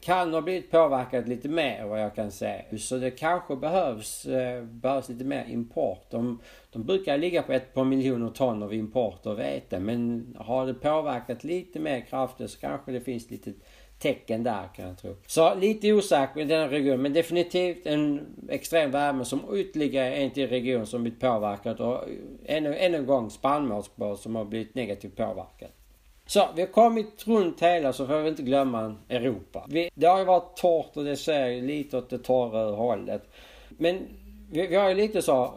kan 0.06 0.34
ha 0.34 0.40
blivit 0.40 0.70
påverkat 0.70 1.28
lite 1.28 1.48
mer 1.48 1.86
vad 1.86 2.00
jag 2.00 2.14
kan 2.14 2.30
säga. 2.30 2.62
Så 2.78 2.96
det 2.96 3.10
kanske 3.10 3.56
behövs, 3.56 4.26
eh, 4.26 4.62
behövs 4.64 5.08
lite 5.08 5.24
mer 5.24 5.46
import. 5.48 6.06
De, 6.10 6.40
de 6.72 6.84
brukar 6.84 7.18
ligga 7.18 7.42
på 7.42 7.52
ett 7.52 7.74
par 7.74 7.84
miljoner 7.84 8.30
ton 8.30 8.62
av 8.62 8.74
import 8.74 9.26
av 9.26 9.36
vete. 9.36 9.78
Men 9.78 10.26
har 10.38 10.66
det 10.66 10.74
påverkat 10.74 11.44
lite 11.44 11.80
mer 11.80 12.00
kraftigt 12.00 12.50
så 12.50 12.60
kanske 12.60 12.92
det 12.92 13.00
finns 13.00 13.30
lite 13.30 13.52
tecken 13.98 14.42
där 14.42 14.68
kan 14.76 14.88
jag 14.88 14.98
tro. 14.98 15.16
Så 15.26 15.54
lite 15.54 15.92
osäker 15.92 16.40
i 16.40 16.44
den 16.44 16.70
regionen 16.70 17.02
men 17.02 17.12
definitivt 17.12 17.86
en 17.86 18.26
extrem 18.48 18.90
värme 18.90 19.24
som 19.24 19.40
ytterligare 19.54 20.14
en 20.14 20.30
till 20.30 20.48
region 20.48 20.86
som 20.86 21.02
blivit 21.02 21.20
påverkad 21.20 21.80
och 21.80 22.04
ännu, 22.44 22.76
ännu 22.76 22.98
en 22.98 23.06
gång 23.06 23.30
spannmålsbas 23.30 24.22
som 24.22 24.36
har 24.36 24.44
blivit 24.44 24.74
negativt 24.74 25.16
påverkad. 25.16 25.68
Så 26.26 26.48
vi 26.54 26.60
har 26.60 26.68
kommit 26.68 27.26
runt 27.26 27.62
hela 27.62 27.92
så 27.92 28.06
får 28.06 28.20
vi 28.20 28.28
inte 28.28 28.42
glömma 28.42 28.94
Europa. 29.08 29.66
Vi, 29.68 29.90
det 29.94 30.06
har 30.06 30.18
ju 30.18 30.24
varit 30.24 30.56
torrt 30.56 30.96
och 30.96 31.04
det 31.04 31.16
ser 31.16 31.62
lite 31.62 31.98
åt 31.98 32.10
det 32.10 32.18
torra 32.18 32.76
hållet. 32.76 33.22
Men 33.68 33.98
vi, 34.52 34.66
vi 34.66 34.76
har 34.76 34.88
ju 34.88 34.94
lite 34.94 35.22
så 35.22 35.54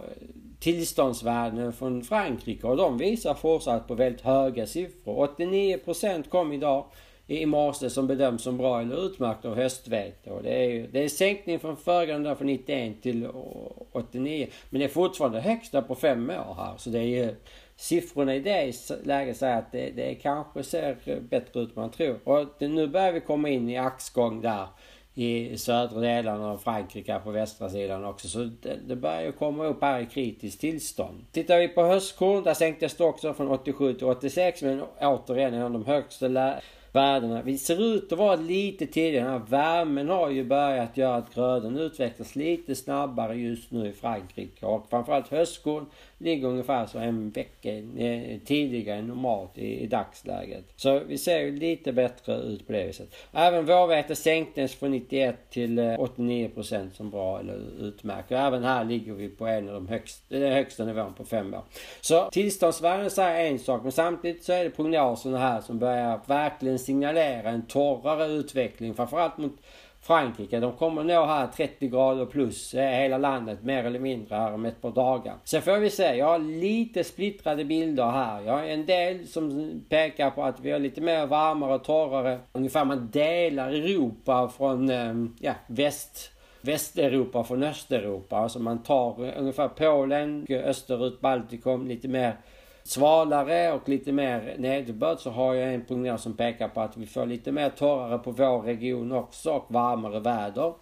tillståndsvärden 0.59 1.73
från 1.73 2.03
Frankrike 2.03 2.67
och 2.67 2.77
de 2.77 2.97
visar 2.97 3.33
fortsatt 3.33 3.87
på 3.87 3.95
väldigt 3.95 4.21
höga 4.21 4.67
siffror. 4.67 5.27
89% 5.37 6.29
kom 6.29 6.53
idag 6.53 6.85
i 7.27 7.45
morse 7.45 7.89
som 7.89 8.07
bedöms 8.07 8.41
som 8.41 8.57
bra 8.57 8.81
eller 8.81 9.05
utmärkt 9.05 9.45
av 9.45 9.55
höstvete. 9.55 10.31
Och 10.31 10.43
det 10.43 10.49
är, 10.49 10.69
ju, 10.69 10.87
det 10.87 11.03
är 11.03 11.09
sänkning 11.09 11.59
från 11.59 11.77
föregående 11.77 12.35
från 12.35 12.47
91 12.47 13.01
till 13.01 13.27
89. 13.91 14.47
Men 14.69 14.79
det 14.79 14.85
är 14.85 14.89
fortfarande 14.89 15.41
högsta 15.41 15.81
på 15.81 15.95
fem 15.95 16.29
år 16.29 16.55
här. 16.57 16.73
Så 16.77 16.89
det 16.89 16.99
är 16.99 17.03
ju 17.03 17.35
siffrorna 17.79 18.35
i 18.35 18.39
det 18.39 18.73
läget 19.03 19.37
säger 19.37 19.57
att 19.57 19.71
det, 19.71 19.89
det 19.89 20.15
kanske 20.15 20.63
ser 20.63 21.19
bättre 21.19 21.59
ut 21.59 21.69
än 21.69 21.81
man 21.81 21.91
tror. 21.91 22.19
Och 22.23 22.45
det, 22.59 22.67
nu 22.67 22.87
börjar 22.87 23.11
vi 23.11 23.19
komma 23.19 23.49
in 23.49 23.69
i 23.69 23.77
axgång 23.77 24.41
där 24.41 24.67
i 25.13 25.57
södra 25.57 25.99
delarna 25.99 26.51
av 26.51 26.57
Frankrike 26.57 27.19
på 27.23 27.31
västra 27.31 27.69
sidan 27.69 28.05
också. 28.05 28.27
Så 28.27 28.39
det, 28.39 28.77
det 28.87 28.95
börjar 28.95 29.21
ju 29.21 29.31
komma 29.31 29.65
upp 29.65 29.81
här 29.81 29.99
i 29.99 30.05
kritiskt 30.05 30.61
tillstånd. 30.61 31.25
Tittar 31.31 31.59
vi 31.59 31.67
på 31.67 31.83
höstkorn, 31.83 32.43
där 32.43 32.53
sänktes 32.53 32.95
det 32.95 33.03
också 33.03 33.33
från 33.33 33.51
87 33.51 33.93
till 33.93 34.07
86 34.07 34.61
men 34.61 34.83
återigen 35.01 35.53
en 35.53 35.61
av 35.61 35.71
de 35.71 35.85
högsta 35.85 36.27
värdena. 36.91 37.41
Vi 37.41 37.57
ser 37.57 37.95
ut 37.95 38.11
att 38.11 38.19
vara 38.19 38.35
lite 38.35 38.87
tidigare. 38.87 39.25
Den 39.25 39.33
här 39.33 39.47
värmen 39.47 40.09
har 40.09 40.29
ju 40.29 40.43
börjat 40.43 40.97
göra 40.97 41.15
att 41.15 41.35
grödan 41.35 41.77
utvecklas 41.77 42.35
lite 42.35 42.75
snabbare 42.75 43.35
just 43.35 43.71
nu 43.71 43.87
i 43.87 43.93
Frankrike. 43.93 44.65
Och 44.65 44.87
framförallt 44.89 45.27
höstkorn 45.27 45.85
ligger 46.17 46.47
ungefär 46.47 46.85
så 46.85 46.99
en 46.99 47.29
vecka 47.29 47.73
eh, 47.73 48.39
tidigare 48.45 48.99
än 48.99 49.07
normalt 49.07 49.57
i, 49.57 49.79
i 49.79 49.87
dagsläget. 49.87 50.65
Så 50.75 50.99
vi 50.99 51.17
ser 51.17 51.39
ju 51.39 51.59
lite 51.59 51.93
bättre 51.93 52.35
ut 52.35 52.67
på 52.67 52.73
det 52.73 52.87
viset. 52.87 53.15
Även 53.33 53.65
vårvete 53.65 54.15
sänktes 54.15 54.75
från 54.75 54.91
91 54.91 55.35
till 55.49 55.79
eh, 55.79 55.83
89% 55.83 56.91
som 56.91 57.09
bra 57.09 57.39
eller 57.39 57.59
utmärkt. 57.79 58.31
Och 58.31 58.37
även 58.37 58.63
här 58.63 58.83
ligger 58.83 59.13
vi 59.13 59.29
på 59.29 59.47
en 59.47 59.67
av 59.67 59.73
de 59.73 59.85
eh, 59.85 59.91
högsta, 59.91 60.23
den 60.29 60.53
högsta 60.53 60.85
nivån 60.85 61.13
på 61.13 61.25
fem 61.25 61.53
år. 61.53 61.63
Så 62.01 62.29
tillståndsvärden 62.29 63.09
säger 63.09 63.51
en 63.51 63.59
sak 63.59 63.83
men 63.83 63.91
samtidigt 63.91 64.43
så 64.43 64.53
är 64.53 64.63
det 64.63 64.69
prognoserna 64.69 65.37
här 65.37 65.61
som 65.61 65.79
börjar 65.79 66.19
verkligen 66.25 66.78
signalera 66.79 67.49
en 67.49 67.65
torrare 67.65 68.25
utveckling 68.27 68.93
framförallt 68.93 69.37
mot 69.37 69.57
Frankrike. 70.01 70.59
De 70.59 70.71
kommer 70.71 71.03
nå 71.03 71.25
här 71.25 71.47
30 71.47 71.87
grader 71.87 72.25
plus 72.25 72.73
eh, 72.73 73.01
hela 73.01 73.17
landet 73.17 73.63
mer 73.63 73.83
eller 73.83 73.99
mindre 73.99 74.35
här 74.35 74.53
om 74.53 74.65
ett 74.65 74.81
par 74.81 74.91
dagar. 74.91 75.35
Sen 75.43 75.61
får 75.61 75.77
vi 75.77 75.89
se. 75.89 76.15
Jag 76.15 76.25
har 76.25 76.39
lite 76.39 77.03
splittrade 77.03 77.65
bilder 77.65 78.11
här. 78.11 78.41
Jag 78.41 78.53
har 78.53 78.63
en 78.63 78.85
del 78.85 79.27
som 79.27 79.71
pekar 79.89 80.29
på 80.29 80.43
att 80.43 80.59
vi 80.59 80.71
har 80.71 80.79
lite 80.79 81.01
mer 81.01 81.25
varmare 81.25 81.75
och 81.75 81.83
torrare. 81.83 82.39
Ungefär 82.51 82.85
man 82.85 83.09
delar 83.11 83.69
Europa 83.69 84.51
från 84.57 84.89
eh, 84.89 85.13
ja, 85.39 85.53
väst 85.67 86.31
Västeuropa 86.61 87.43
från 87.43 87.63
Östeuropa. 87.63 88.37
Alltså 88.37 88.59
man 88.59 88.83
tar 88.83 89.37
ungefär 89.37 89.67
Polen, 89.67 90.45
österut, 90.49 91.21
Baltikum, 91.21 91.87
lite 91.87 92.07
mer 92.07 92.35
svalare 92.83 93.73
och 93.73 93.89
lite 93.89 94.11
mer 94.11 94.55
nederbörd 94.57 95.19
så 95.19 95.29
har 95.29 95.53
jag 95.53 95.73
en 95.73 95.85
prognos 95.85 96.21
som 96.21 96.33
pekar 96.33 96.67
på 96.67 96.81
att 96.81 96.97
vi 96.97 97.05
får 97.05 97.25
lite 97.25 97.51
mer 97.51 97.69
torrare 97.69 98.17
på 98.17 98.31
vår 98.31 98.61
region 98.61 99.11
också 99.11 99.51
och 99.51 99.65
varmare 99.67 100.19
väder. 100.19 100.73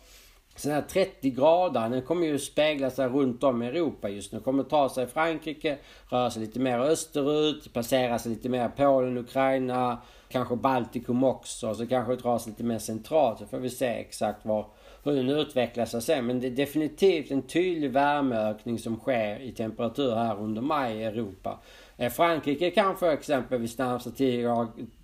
Så 0.58 0.68
den 0.68 0.76
här 0.76 0.84
30 0.90 1.30
grader, 1.30 1.90
den 1.90 2.02
kommer 2.02 2.28
ju 2.28 2.40
spegla 2.40 2.90
sig 2.90 3.08
runt 3.08 3.44
om 3.44 3.64
i 3.64 3.68
Europa 3.68 4.10
just 4.10 4.32
nu. 4.32 4.40
Kommer 4.40 4.64
ta 4.64 4.90
sig 4.90 5.08
Frankrike, 5.08 5.78
röra 6.10 6.32
sig 6.32 6.42
lite 6.42 6.60
mer 6.60 6.80
österut, 6.80 7.74
passera 7.74 8.20
sig 8.20 8.32
lite 8.32 8.50
mer 8.50 8.70
Polen, 8.70 9.18
Ukraina, 9.18 9.98
kanske 10.30 10.56
Baltikum 10.56 11.24
också. 11.24 11.76
Så 11.76 11.88
kanske 11.88 12.16
dra 12.16 12.40
sig 12.40 12.52
lite 12.52 12.64
mer 12.64 12.80
centralt. 12.80 13.40
Så 13.40 13.46
får 13.46 13.58
vi 13.58 13.70
se 13.70 13.86
exakt 13.86 14.46
var, 14.46 14.66
hur 15.04 15.16
den 15.16 15.30
utvecklar 15.30 15.86
sig 15.86 16.02
sen. 16.02 16.26
Men 16.26 16.40
det 16.40 16.48
är 16.48 16.52
definitivt 16.52 17.32
en 17.32 17.42
tydlig 17.42 17.92
värmeökning 17.92 18.80
som 18.80 19.00
sker 19.00 19.40
i 19.42 19.52
temperatur 19.52 20.16
här 20.16 20.40
under 20.40 20.62
maj 20.62 20.98
i 20.98 21.04
Europa. 21.04 21.60
Eh, 21.98 22.12
Frankrike 22.12 22.72
kanske 22.72 23.12
exempelvis 23.12 23.78
närmsta 23.78 24.12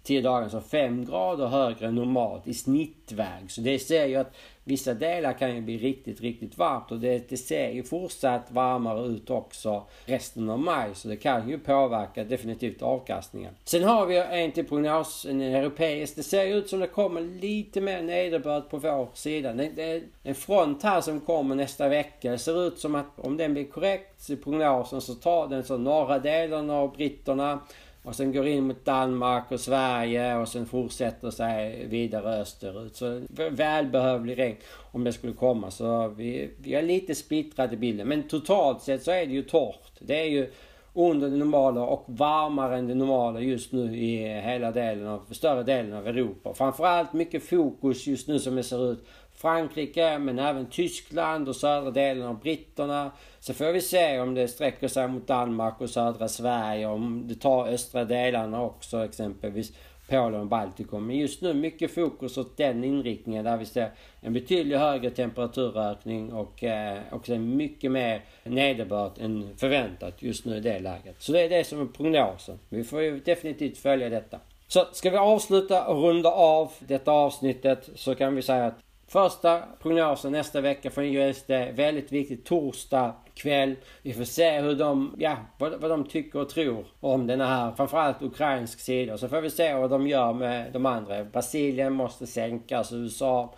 10 0.04 0.22
dagar 0.22 0.50
så 0.50 0.62
5 0.62 1.06
grader 1.06 1.48
högre 1.48 1.88
än 1.88 1.96
normalt 1.96 2.48
i 2.48 2.54
snittväg. 2.54 3.52
Så 3.52 3.62
det 3.62 3.80
ser 3.80 4.06
ju 4.06 4.16
att 4.16 4.36
vissa 4.64 4.94
delar 4.94 5.34
kan 5.34 5.56
ju 5.56 5.62
bli 5.62 5.78
riktigt, 5.78 6.22
riktigt 6.22 6.58
varmt 6.58 6.92
och 6.92 7.00
det, 7.00 7.30
det 7.30 7.38
ser 7.38 7.70
ju 7.70 7.84
fortsatt 7.84 8.52
varmare 8.52 9.06
ut 9.08 9.30
också 9.30 9.84
resten 10.06 10.50
av 10.50 10.60
maj. 10.60 10.90
Så 10.94 11.08
det 11.08 11.16
kan 11.16 11.50
ju 11.50 11.60
påverka 11.60 12.24
definitivt 12.24 12.82
avkastningen. 12.82 13.54
Sen 13.64 13.84
har 13.84 14.06
vi 14.06 14.18
en 14.18 14.52
till 14.52 14.66
prognos, 14.66 15.26
en 15.26 15.42
europeisk. 15.42 16.16
Det 16.16 16.24
ser 16.24 16.46
ut 16.46 16.70
som 16.70 16.80
det 16.80 16.88
kommer 16.88 17.22
lite 17.22 17.82
mer 17.82 18.02
nederbörd 18.02 18.70
på 18.70 18.78
vår 18.78 19.10
sida. 19.14 19.54
Det, 19.54 19.70
det 19.76 19.84
är 19.84 20.02
en 20.24 20.36
front 20.36 20.84
här 20.84 21.02
som 21.02 21.20
kommer 21.20 21.56
nästa 21.56 21.90
vecka. 21.90 22.32
Det 22.32 22.38
ser 22.38 22.68
ut 22.68 22.80
som 22.80 22.96
att 22.96 23.20
om 23.20 23.38
den 23.38 23.54
blir 23.54 23.66
korrekt 23.66 24.30
i 24.30 24.36
prognosen 24.36 25.02
så 25.02 25.14
tar 25.14 25.48
den 25.48 25.64
så 25.64 25.78
norra 25.78 26.20
delen 26.20 26.70
av 26.70 26.94
britterna 26.94 27.60
och 28.04 28.16
sen 28.16 28.34
går 28.34 28.48
in 28.48 28.68
mot 28.68 28.86
Danmark 28.86 29.52
och 29.52 29.60
Sverige 29.60 30.36
och 30.36 30.48
sen 30.48 30.66
fortsätter 30.66 31.32
sig 31.32 31.88
vidare 31.88 32.42
österut. 32.42 32.96
Så 32.96 33.22
välbehövlig 33.52 34.38
regn 34.38 34.58
om 34.92 35.04
det 35.04 35.14
skulle 35.14 35.34
komma. 35.34 35.72
Så 35.72 36.08
vi, 36.08 36.50
vi 36.58 36.74
är 36.74 36.82
lite 36.82 37.16
splittrade 37.16 37.74
i 37.74 37.78
bilden. 37.78 38.08
Men 38.08 38.24
totalt 38.24 38.82
sett 38.82 39.04
så 39.04 39.12
är 39.12 39.26
det 39.26 39.34
ju 39.34 39.44
torrt. 39.44 39.92
Det 40.00 40.20
är 40.20 40.26
ju 40.26 40.52
under 40.94 41.30
det 41.30 41.38
normala 41.38 41.82
och 41.82 42.04
varmare 42.08 42.78
än 42.78 42.88
det 42.88 42.96
normala 42.96 43.40
just 43.40 43.72
nu 43.72 43.98
i 43.98 44.42
hela 44.42 44.72
delen 44.72 45.08
av, 45.08 45.22
större 45.32 45.64
delen 45.64 45.94
av 45.94 46.08
Europa. 46.08 46.54
Framförallt 46.54 47.14
mycket 47.14 47.44
fokus 47.44 48.08
just 48.08 48.28
nu 48.28 48.40
som 48.40 48.56
det 48.56 48.64
ser 48.64 48.92
ut 48.92 49.06
Frankrike 49.36 50.20
men 50.20 50.40
även 50.40 50.66
Tyskland 50.66 51.50
och 51.50 51.56
södra 51.56 51.92
delen 51.92 52.28
av 52.28 52.40
britterna. 52.40 53.12
Så 53.40 53.54
får 53.54 53.72
vi 53.72 53.82
se 53.82 54.20
om 54.20 54.34
det 54.34 54.48
sträcker 54.48 54.88
sig 54.88 55.08
mot 55.08 55.28
Danmark 55.28 55.82
och 55.82 55.90
södra 55.90 56.28
Sverige, 56.28 56.88
om 56.88 57.24
det 57.28 57.36
tar 57.36 57.68
östra 57.68 58.06
delarna 58.06 58.62
också 58.62 59.06
exempelvis. 59.06 59.72
Polen 60.08 60.42
och 60.42 60.48
Baltikum. 60.48 61.08
Men 61.08 61.18
just 61.18 61.42
nu 61.42 61.54
mycket 61.54 61.94
fokus 61.94 62.38
åt 62.38 62.58
den 62.58 62.84
inriktningen 62.84 63.46
där 63.46 63.58
vi 63.58 63.66
ser 63.66 63.92
en 64.22 64.34
betydligt 64.34 64.80
högre 64.80 65.10
temperaturökning 65.10 66.34
och 66.34 66.64
eh, 66.64 67.00
också 67.12 67.36
mycket 67.36 67.92
mer 67.92 68.22
nederbörd 68.44 69.12
än 69.20 69.58
förväntat 69.58 70.22
just 70.22 70.46
nu 70.46 70.58
i 70.58 70.60
det 70.60 70.80
läget. 70.80 71.16
Så 71.20 71.32
det 71.32 71.42
är 71.42 71.50
det 71.50 71.64
som 71.64 71.82
är 71.82 71.86
prognosen. 71.86 72.60
Vi 72.70 72.84
får 72.84 73.02
ju 73.02 73.20
definitivt 73.20 73.78
följa 73.78 74.10
detta. 74.10 74.40
Så 74.68 74.86
ska 74.92 75.10
vi 75.10 75.18
avsluta 75.18 75.88
och 75.88 76.04
runda 76.04 76.30
av 76.30 76.72
detta 76.80 77.12
avsnittet 77.12 77.90
så 77.96 78.16
kan 78.16 78.36
vi 78.36 78.42
säga 78.42 78.66
att 78.66 78.80
Första 79.08 79.62
prognosen 79.82 80.32
nästa 80.32 80.62
vecka 80.62 80.90
från 80.90 81.06
USD. 81.06 81.50
Väldigt 81.50 82.12
viktigt. 82.12 82.46
Torsdag 82.46 83.16
kväll. 83.34 83.76
Vi 84.02 84.14
får 84.14 84.24
se 84.24 84.62
hur 84.62 84.76
de, 84.76 85.16
ja, 85.20 85.38
vad, 85.58 85.82
vad 85.82 85.92
de 85.92 86.04
tycker 86.04 86.40
och 86.40 86.50
tror 86.50 86.86
om 87.00 87.28
den 87.28 87.42
här, 87.42 87.72
framförallt 87.72 88.22
ukrainsk 88.22 88.80
sida. 88.80 89.18
Så 89.18 89.28
får 89.28 89.42
vi 89.42 89.50
se 89.50 89.74
vad 89.74 89.90
de 89.90 90.08
gör 90.08 90.34
med 90.34 90.74
de 90.74 90.86
andra. 90.86 91.24
Brasilien 91.24 91.94
måste 91.94 92.28
sänkas, 92.28 92.94
USA 92.94 93.54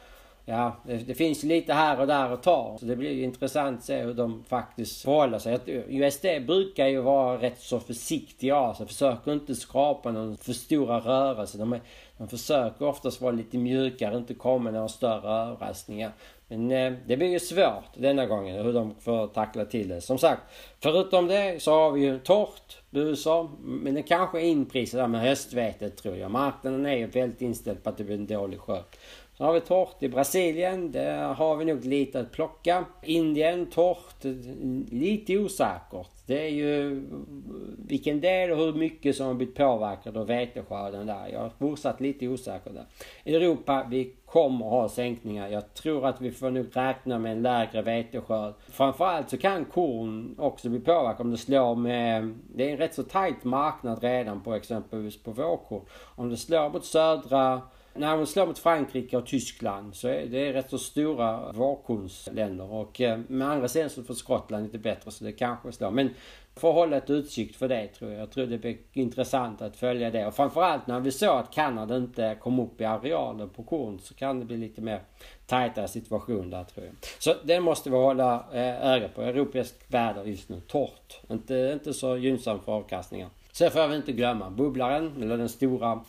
Ja, 0.48 0.76
det, 0.86 0.98
det, 0.98 1.16
finns 1.16 1.44
lite 1.44 1.74
här 1.74 2.00
och 2.00 2.08
där 2.08 2.30
att 2.30 2.44
ta. 2.44 2.78
Så 2.80 2.86
det 2.86 2.96
blir 2.96 3.24
intressant 3.24 3.80
att 3.80 3.86
se 3.86 4.02
hur 4.02 4.14
de 4.14 4.44
faktiskt 4.44 5.02
förhåller 5.02 5.40
sig. 5.40 5.60
USD 5.88 6.26
brukar 6.48 6.88
ju 6.88 7.02
vara 7.02 7.42
rätt 7.42 7.62
så 7.62 7.80
försiktiga 7.80 8.56
av 8.56 8.74
sig. 8.74 8.88
Försöker 8.88 9.34
inte 9.34 9.56
skapa 9.56 10.12
någon 10.12 10.38
för 10.38 10.54
stora 10.54 11.00
rörelser. 11.00 11.60
De, 11.60 11.74
är, 11.74 11.82
man 12.18 12.28
försöker 12.28 12.86
oftast 12.86 13.22
vara 13.22 13.32
lite 13.32 13.58
mjukare, 13.58 14.18
inte 14.18 14.34
komma 14.34 14.64
med 14.64 14.74
några 14.74 14.88
större 14.88 15.30
överraskningar. 15.30 16.12
Men 16.48 16.72
eh, 16.72 16.94
det 17.08 17.18
blir 17.18 17.28
ju 17.28 17.40
svårt 17.40 17.94
denna 17.98 18.26
gången 18.26 18.66
hur 18.66 18.74
de 18.74 18.96
får 19.00 19.28
tackla 19.28 19.66
till 19.66 19.88
det. 19.88 20.02
Som 20.02 20.18
sagt, 20.18 20.42
förutom 20.80 21.28
det 21.28 21.64
så 21.64 21.72
har 21.72 21.92
vi 21.92 22.02
ju 22.02 22.20
torrt 22.20 22.78
busar. 22.90 23.50
Men 23.62 23.94
det 23.94 24.04
kanske 24.04 24.42
är 24.42 24.46
inprisat 24.46 25.00
där 25.00 25.08
med 25.08 25.22
höstvetet 25.22 25.98
tror 25.98 26.18
jag. 26.18 26.32
Marknaden 26.32 26.86
är 26.86 26.96
ju 26.96 27.08
väldigt 27.08 27.42
inställd 27.42 27.84
på 27.84 27.90
att 27.90 27.98
det 27.98 28.04
blir 28.04 28.16
en 28.16 28.28
dålig 28.28 28.60
skörd. 28.60 28.86
Så 29.38 29.44
har 29.44 29.54
vi 29.54 29.62
torrt 29.62 30.04
i 30.04 30.10
Brasilien. 30.10 30.92
Där 30.92 31.34
har 31.34 31.56
vi 31.56 31.66
nog 31.66 31.86
lite 31.86 32.20
att 32.20 32.32
plocka. 32.32 32.86
Indien 33.04 33.66
torrt. 33.66 34.24
Lite 34.92 35.38
osäkert. 35.38 36.15
Det 36.28 36.46
är 36.46 36.50
ju 36.50 37.04
vilken 37.88 38.22
del 38.22 38.52
och 38.52 38.58
hur 38.58 38.74
mycket 38.74 39.16
som 39.16 39.28
har 39.28 39.34
blivit 39.34 39.56
påverkad 39.56 40.18
av 40.18 40.28
veteskörden 40.28 41.08
där. 41.08 41.28
Jag 41.28 41.46
är 41.46 41.50
fortsatt 41.60 42.02
lite 42.02 42.28
osäker 42.28 42.72
där. 42.72 42.86
Europa, 43.34 43.88
vi 43.90 44.14
kommer 44.26 44.66
ha 44.66 44.90
sänkningar. 44.90 45.48
Jag 45.48 45.74
tror 45.74 46.06
att 46.06 46.22
vi 46.22 46.32
får 46.32 46.50
nog 46.50 46.66
räkna 46.74 47.20
med 47.20 47.32
en 47.32 47.42
lägre 47.42 47.82
veteskörd. 47.82 48.54
Framförallt 48.70 49.30
så 49.30 49.38
kan 49.38 49.66
korn 49.66 50.36
också 50.40 50.70
bli 50.70 50.80
påverkad 50.80 51.22
om 51.22 51.32
det 51.32 51.38
slår 51.38 51.76
med... 51.76 52.34
Det 52.56 52.70
är 52.70 52.72
en 52.72 52.78
rätt 52.78 52.94
så 52.94 53.04
tajt 53.04 53.44
marknad 53.44 54.04
redan 54.04 54.42
på 54.42 54.54
exempelvis 54.54 55.24
på 55.24 55.32
vårkorn. 55.32 55.86
Om 56.16 56.30
det 56.30 56.38
slår 56.38 56.70
mot 56.70 56.86
södra 56.86 57.62
när 57.96 58.18
man 58.18 58.28
slår 58.28 58.46
mot 58.46 58.60
Frankrike 58.60 59.18
och 59.18 59.26
Tyskland 59.26 59.96
så 59.96 60.08
är 60.08 60.26
det 60.26 60.54
rätt 60.54 60.70
så 60.70 60.78
stora 60.78 61.52
vårkornsländer. 61.52 62.72
Och 62.72 63.02
eh, 63.02 63.20
med 63.28 63.50
andra 63.50 63.68
sidan 63.68 63.90
så 63.90 64.04
får 64.04 64.14
Skottland 64.14 64.64
lite 64.64 64.78
bättre 64.78 65.12
så 65.12 65.24
det 65.24 65.32
kanske 65.32 65.72
slår. 65.72 65.92
Men 65.92 66.10
får 66.56 66.74
hålla 66.74 66.98
ett 66.98 67.10
utsikt 67.10 67.56
för 67.56 67.68
det 67.68 67.88
tror 67.88 68.12
jag. 68.12 68.22
Jag 68.22 68.32
tror 68.32 68.46
det 68.46 68.58
blir 68.58 68.78
intressant 68.94 69.62
att 69.62 69.76
följa 69.76 70.12
det. 70.12 70.28
Och 70.28 70.36
framförallt 70.36 70.88
när 70.88 71.00
vi 71.00 71.12
såg 71.12 71.38
att 71.38 71.54
Kanada 71.54 71.98
inte 71.98 72.38
kom 72.42 72.60
upp 72.60 72.82
i 72.82 72.86
arealen 72.86 73.50
på 73.50 73.64
korn 73.64 74.00
så 74.00 74.14
kan 74.14 74.40
det 74.40 74.46
bli 74.46 74.58
lite 74.58 74.82
mer 74.82 75.00
tajtare 75.46 75.88
situation 75.88 76.50
där 76.50 76.64
tror 76.64 76.86
jag. 76.86 76.96
Så 77.20 77.34
det 77.44 77.60
måste 77.60 77.90
vi 77.90 77.96
hålla 77.96 78.46
eh, 78.54 78.92
öga 78.92 79.08
på. 79.08 79.22
Europeisk 79.22 79.76
väder 79.88 80.24
just 80.24 80.50
nu. 80.50 80.62
Torrt. 80.68 81.22
Inte, 81.30 81.72
inte 81.74 81.94
så 81.94 82.18
gynnsamt 82.18 82.66
för 82.66 82.72
avkastningen. 82.72 83.30
Sen 83.52 83.72
får 83.72 83.88
vi 83.88 83.96
inte 83.96 84.12
glömma 84.12 84.50
bubblaren, 84.50 85.24
eller 85.24 85.38
den 85.38 85.50
stora 85.50 86.00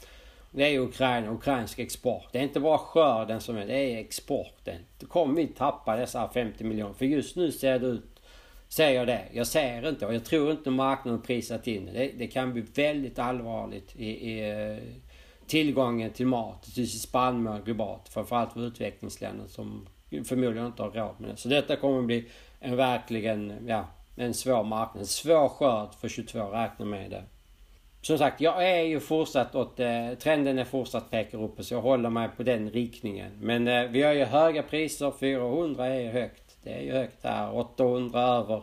det 0.56 0.74
är 0.74 0.78
Ukraina, 0.78 1.32
ukrainsk 1.32 1.78
export. 1.78 2.28
Det 2.32 2.38
är 2.38 2.42
inte 2.42 2.60
bara 2.60 2.78
skörden 2.78 3.40
som 3.40 3.56
är, 3.56 3.66
det 3.66 3.74
är 3.74 3.98
exporten. 3.98 4.76
Då 4.98 5.06
kommer 5.06 5.34
vi 5.34 5.46
tappa 5.46 5.96
dessa 5.96 6.28
50 6.28 6.64
miljoner. 6.64 6.94
För 6.94 7.04
just 7.04 7.36
nu 7.36 7.52
ser 7.52 7.78
det 7.78 7.86
ut, 7.86 8.20
ser 8.68 8.90
jag 8.90 9.06
det. 9.06 9.24
Jag 9.32 9.46
ser 9.46 9.88
inte 9.88 10.06
och 10.06 10.14
jag 10.14 10.24
tror 10.24 10.50
inte 10.50 10.70
marknaden 10.70 11.22
prisat 11.22 11.66
in 11.66 11.86
det. 11.86 12.10
Det 12.18 12.26
kan 12.26 12.52
bli 12.52 12.62
väldigt 12.74 13.18
allvarligt 13.18 13.96
i, 13.96 14.06
i 14.06 14.50
eh, 14.50 14.78
tillgången 15.46 16.10
till 16.10 16.26
mat, 16.26 16.62
till 16.74 17.00
spannmål 17.00 17.62
globalt. 17.62 18.08
Framförallt 18.08 18.52
för 18.52 18.66
utvecklingsländer 18.66 19.46
som 19.46 19.86
förmodligen 20.24 20.66
inte 20.66 20.82
har 20.82 20.90
råd 20.90 21.14
med 21.18 21.30
det. 21.30 21.36
Så 21.36 21.48
detta 21.48 21.76
kommer 21.76 22.02
bli 22.02 22.28
en 22.60 22.76
verkligen, 22.76 23.66
ja, 23.66 23.84
en 24.16 24.34
svår 24.34 24.64
marknad. 24.64 25.00
En 25.00 25.06
svår 25.06 25.48
skörd 25.48 25.94
för 25.94 26.08
22, 26.08 26.50
räkna 26.50 26.84
med 26.84 27.10
det. 27.10 27.22
Som 28.06 28.18
sagt, 28.18 28.40
jag 28.40 28.68
är 28.68 28.82
ju 28.82 29.00
fortsatt 29.00 29.54
åt... 29.54 29.80
Eh, 29.80 30.14
trenden 30.18 30.58
är 30.58 30.64
fortsatt 30.64 31.10
pekar 31.10 31.42
uppåt 31.42 31.66
så 31.66 31.74
jag 31.74 31.80
håller 31.80 32.10
mig 32.10 32.28
på 32.36 32.42
den 32.42 32.70
riktningen. 32.70 33.32
Men 33.40 33.68
eh, 33.68 33.84
vi 33.84 34.02
har 34.02 34.12
ju 34.12 34.24
höga 34.24 34.62
priser. 34.62 35.12
400 35.20 35.86
är 35.86 36.00
ju 36.00 36.08
högt. 36.08 36.56
Det 36.62 36.70
är 36.70 36.82
ju 36.82 36.92
högt 36.92 37.24
här. 37.24 37.56
800 37.56 38.22
över 38.22 38.62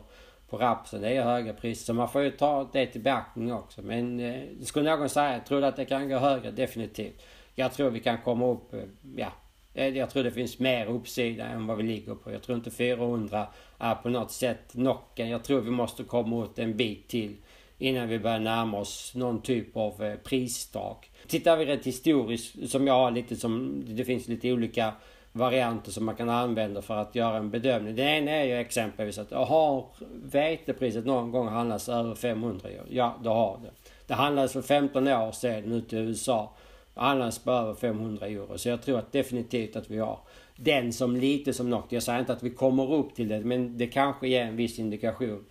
på 0.49 0.57
rapsen. 0.57 1.01
Det 1.01 1.07
är 1.07 1.13
ju 1.13 1.21
höga 1.21 1.53
priser. 1.53 1.85
Så 1.85 1.93
man 1.93 2.09
får 2.09 2.21
ju 2.21 2.31
ta 2.31 2.69
det 2.73 2.85
till 2.85 3.01
beaktning 3.01 3.53
också. 3.53 3.81
Men 3.81 4.19
eh, 4.19 4.41
skulle 4.61 4.95
någon 4.95 5.09
säga, 5.09 5.39
tror 5.39 5.61
du 5.61 5.67
att 5.67 5.75
det 5.75 5.85
kan 5.85 6.09
gå 6.09 6.17
högre? 6.17 6.51
Definitivt. 6.51 7.21
Jag 7.55 7.73
tror 7.73 7.89
vi 7.89 7.99
kan 7.99 8.17
komma 8.17 8.47
upp, 8.47 8.73
eh, 8.73 8.79
ja. 9.15 9.31
Eh, 9.73 9.87
jag 9.87 10.09
tror 10.09 10.23
det 10.23 10.31
finns 10.31 10.59
mer 10.59 10.85
uppsida 10.85 11.45
än 11.45 11.67
vad 11.67 11.77
vi 11.77 11.83
ligger 11.83 12.15
på. 12.15 12.31
Jag 12.31 12.41
tror 12.41 12.57
inte 12.57 12.71
400 12.71 13.47
är 13.77 13.95
på 13.95 14.09
något 14.09 14.31
sätt 14.31 14.71
knocken. 14.71 15.29
Jag 15.29 15.43
tror 15.43 15.61
vi 15.61 15.71
måste 15.71 16.03
komma 16.03 16.35
åt 16.35 16.59
en 16.59 16.77
bit 16.77 17.07
till 17.07 17.35
innan 17.83 18.09
vi 18.09 18.19
börjar 18.19 18.39
närma 18.39 18.77
oss 18.79 19.15
någon 19.15 19.41
typ 19.41 19.77
av 19.77 20.03
eh, 20.03 20.15
pristak. 20.15 21.11
Tittar 21.27 21.57
vi 21.57 21.65
rätt 21.65 21.85
historiskt, 21.85 22.69
som 22.69 22.87
jag 22.87 22.93
har 22.93 23.11
lite 23.11 23.35
som, 23.35 23.83
det 23.87 24.05
finns 24.05 24.27
lite 24.27 24.51
olika 24.51 24.93
varianter 25.31 25.91
som 25.91 26.05
man 26.05 26.15
kan 26.15 26.29
använda 26.29 26.81
för 26.81 26.97
att 26.97 27.15
göra 27.15 27.37
en 27.37 27.49
bedömning. 27.49 27.95
Det 27.95 28.03
ena 28.03 28.31
är 28.31 28.43
ju 28.43 28.53
exempelvis 28.53 29.17
att 29.17 29.31
har 29.31 29.85
vetepriset 30.23 31.05
någon 31.05 31.31
gång 31.31 31.47
handlats 31.47 31.89
över 31.89 32.15
500 32.15 32.69
euro? 32.69 32.85
Ja, 32.89 33.19
det 33.23 33.29
har 33.29 33.59
det. 33.63 33.71
Det 34.07 34.13
handlades 34.13 34.53
för 34.53 34.61
15 34.61 35.07
år 35.07 35.31
sedan 35.31 35.71
ute 35.71 35.95
i 35.95 35.99
USA. 35.99 36.53
Det 36.93 37.01
handlades 37.01 37.39
på 37.39 37.51
över 37.51 37.73
500 37.73 38.27
euro. 38.27 38.57
Så 38.57 38.69
jag 38.69 38.81
tror 38.81 38.99
att 38.99 39.11
definitivt 39.11 39.75
att 39.75 39.91
vi 39.91 39.97
har 39.97 40.19
den 40.55 40.93
som 40.93 41.15
lite 41.15 41.53
som 41.53 41.69
något. 41.69 41.91
Jag 41.91 42.03
säger 42.03 42.19
inte 42.19 42.33
att 42.33 42.43
vi 42.43 42.49
kommer 42.49 42.93
upp 42.93 43.15
till 43.15 43.27
det 43.27 43.39
men 43.39 43.77
det 43.77 43.87
kanske 43.87 44.27
ger 44.27 44.41
en 44.41 44.55
viss 44.55 44.79
indikation 44.79 45.45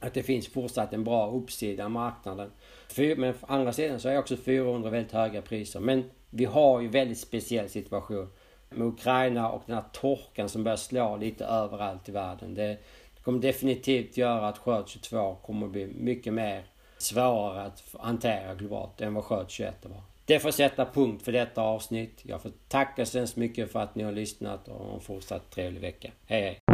att 0.00 0.14
det 0.14 0.22
finns 0.22 0.48
fortsatt 0.48 0.92
en 0.92 1.04
bra 1.04 1.30
uppsida 1.30 1.86
i 1.86 1.88
marknaden. 1.88 2.50
Men 2.96 3.30
å 3.30 3.34
andra 3.46 3.72
sidan 3.72 4.00
så 4.00 4.08
är 4.08 4.18
också 4.18 4.36
400 4.36 4.90
väldigt 4.90 5.12
höga 5.12 5.42
priser. 5.42 5.80
Men 5.80 6.10
vi 6.30 6.44
har 6.44 6.80
ju 6.80 6.88
väldigt 6.88 7.18
speciell 7.18 7.68
situation 7.68 8.28
med 8.70 8.86
Ukraina 8.86 9.50
och 9.50 9.62
den 9.66 9.74
här 9.74 9.84
torkan 9.92 10.48
som 10.48 10.64
börjar 10.64 10.76
slå 10.76 11.16
lite 11.16 11.44
överallt 11.44 12.08
i 12.08 12.12
världen. 12.12 12.54
Det, 12.54 12.78
kommer 13.28 13.40
definitivt 13.40 14.16
göra 14.16 14.48
att 14.48 14.58
skörd 14.58 14.88
22 14.88 15.34
kommer 15.34 15.66
att 15.66 15.72
bli 15.72 15.86
mycket 15.86 16.34
mer 16.34 16.64
svårare 16.98 17.62
att 17.62 17.94
hantera 18.00 18.54
globalt 18.54 19.00
än 19.00 19.14
vad 19.14 19.24
skörd 19.24 19.50
21 19.50 19.74
var. 19.82 20.02
Det 20.24 20.38
får 20.38 20.50
sätta 20.50 20.84
punkt 20.84 21.24
för 21.24 21.32
detta 21.32 21.62
avsnitt. 21.62 22.20
Jag 22.22 22.42
får 22.42 22.52
tacka 22.68 23.06
så 23.06 23.18
hemskt 23.18 23.36
mycket 23.36 23.72
för 23.72 23.80
att 23.80 23.94
ni 23.94 24.02
har 24.02 24.12
lyssnat 24.12 24.68
och 24.68 24.94
en 24.94 25.00
fortsatt 25.00 25.50
trevlig 25.50 25.80
vecka. 25.80 26.10
Hej 26.26 26.42
hej! 26.42 26.67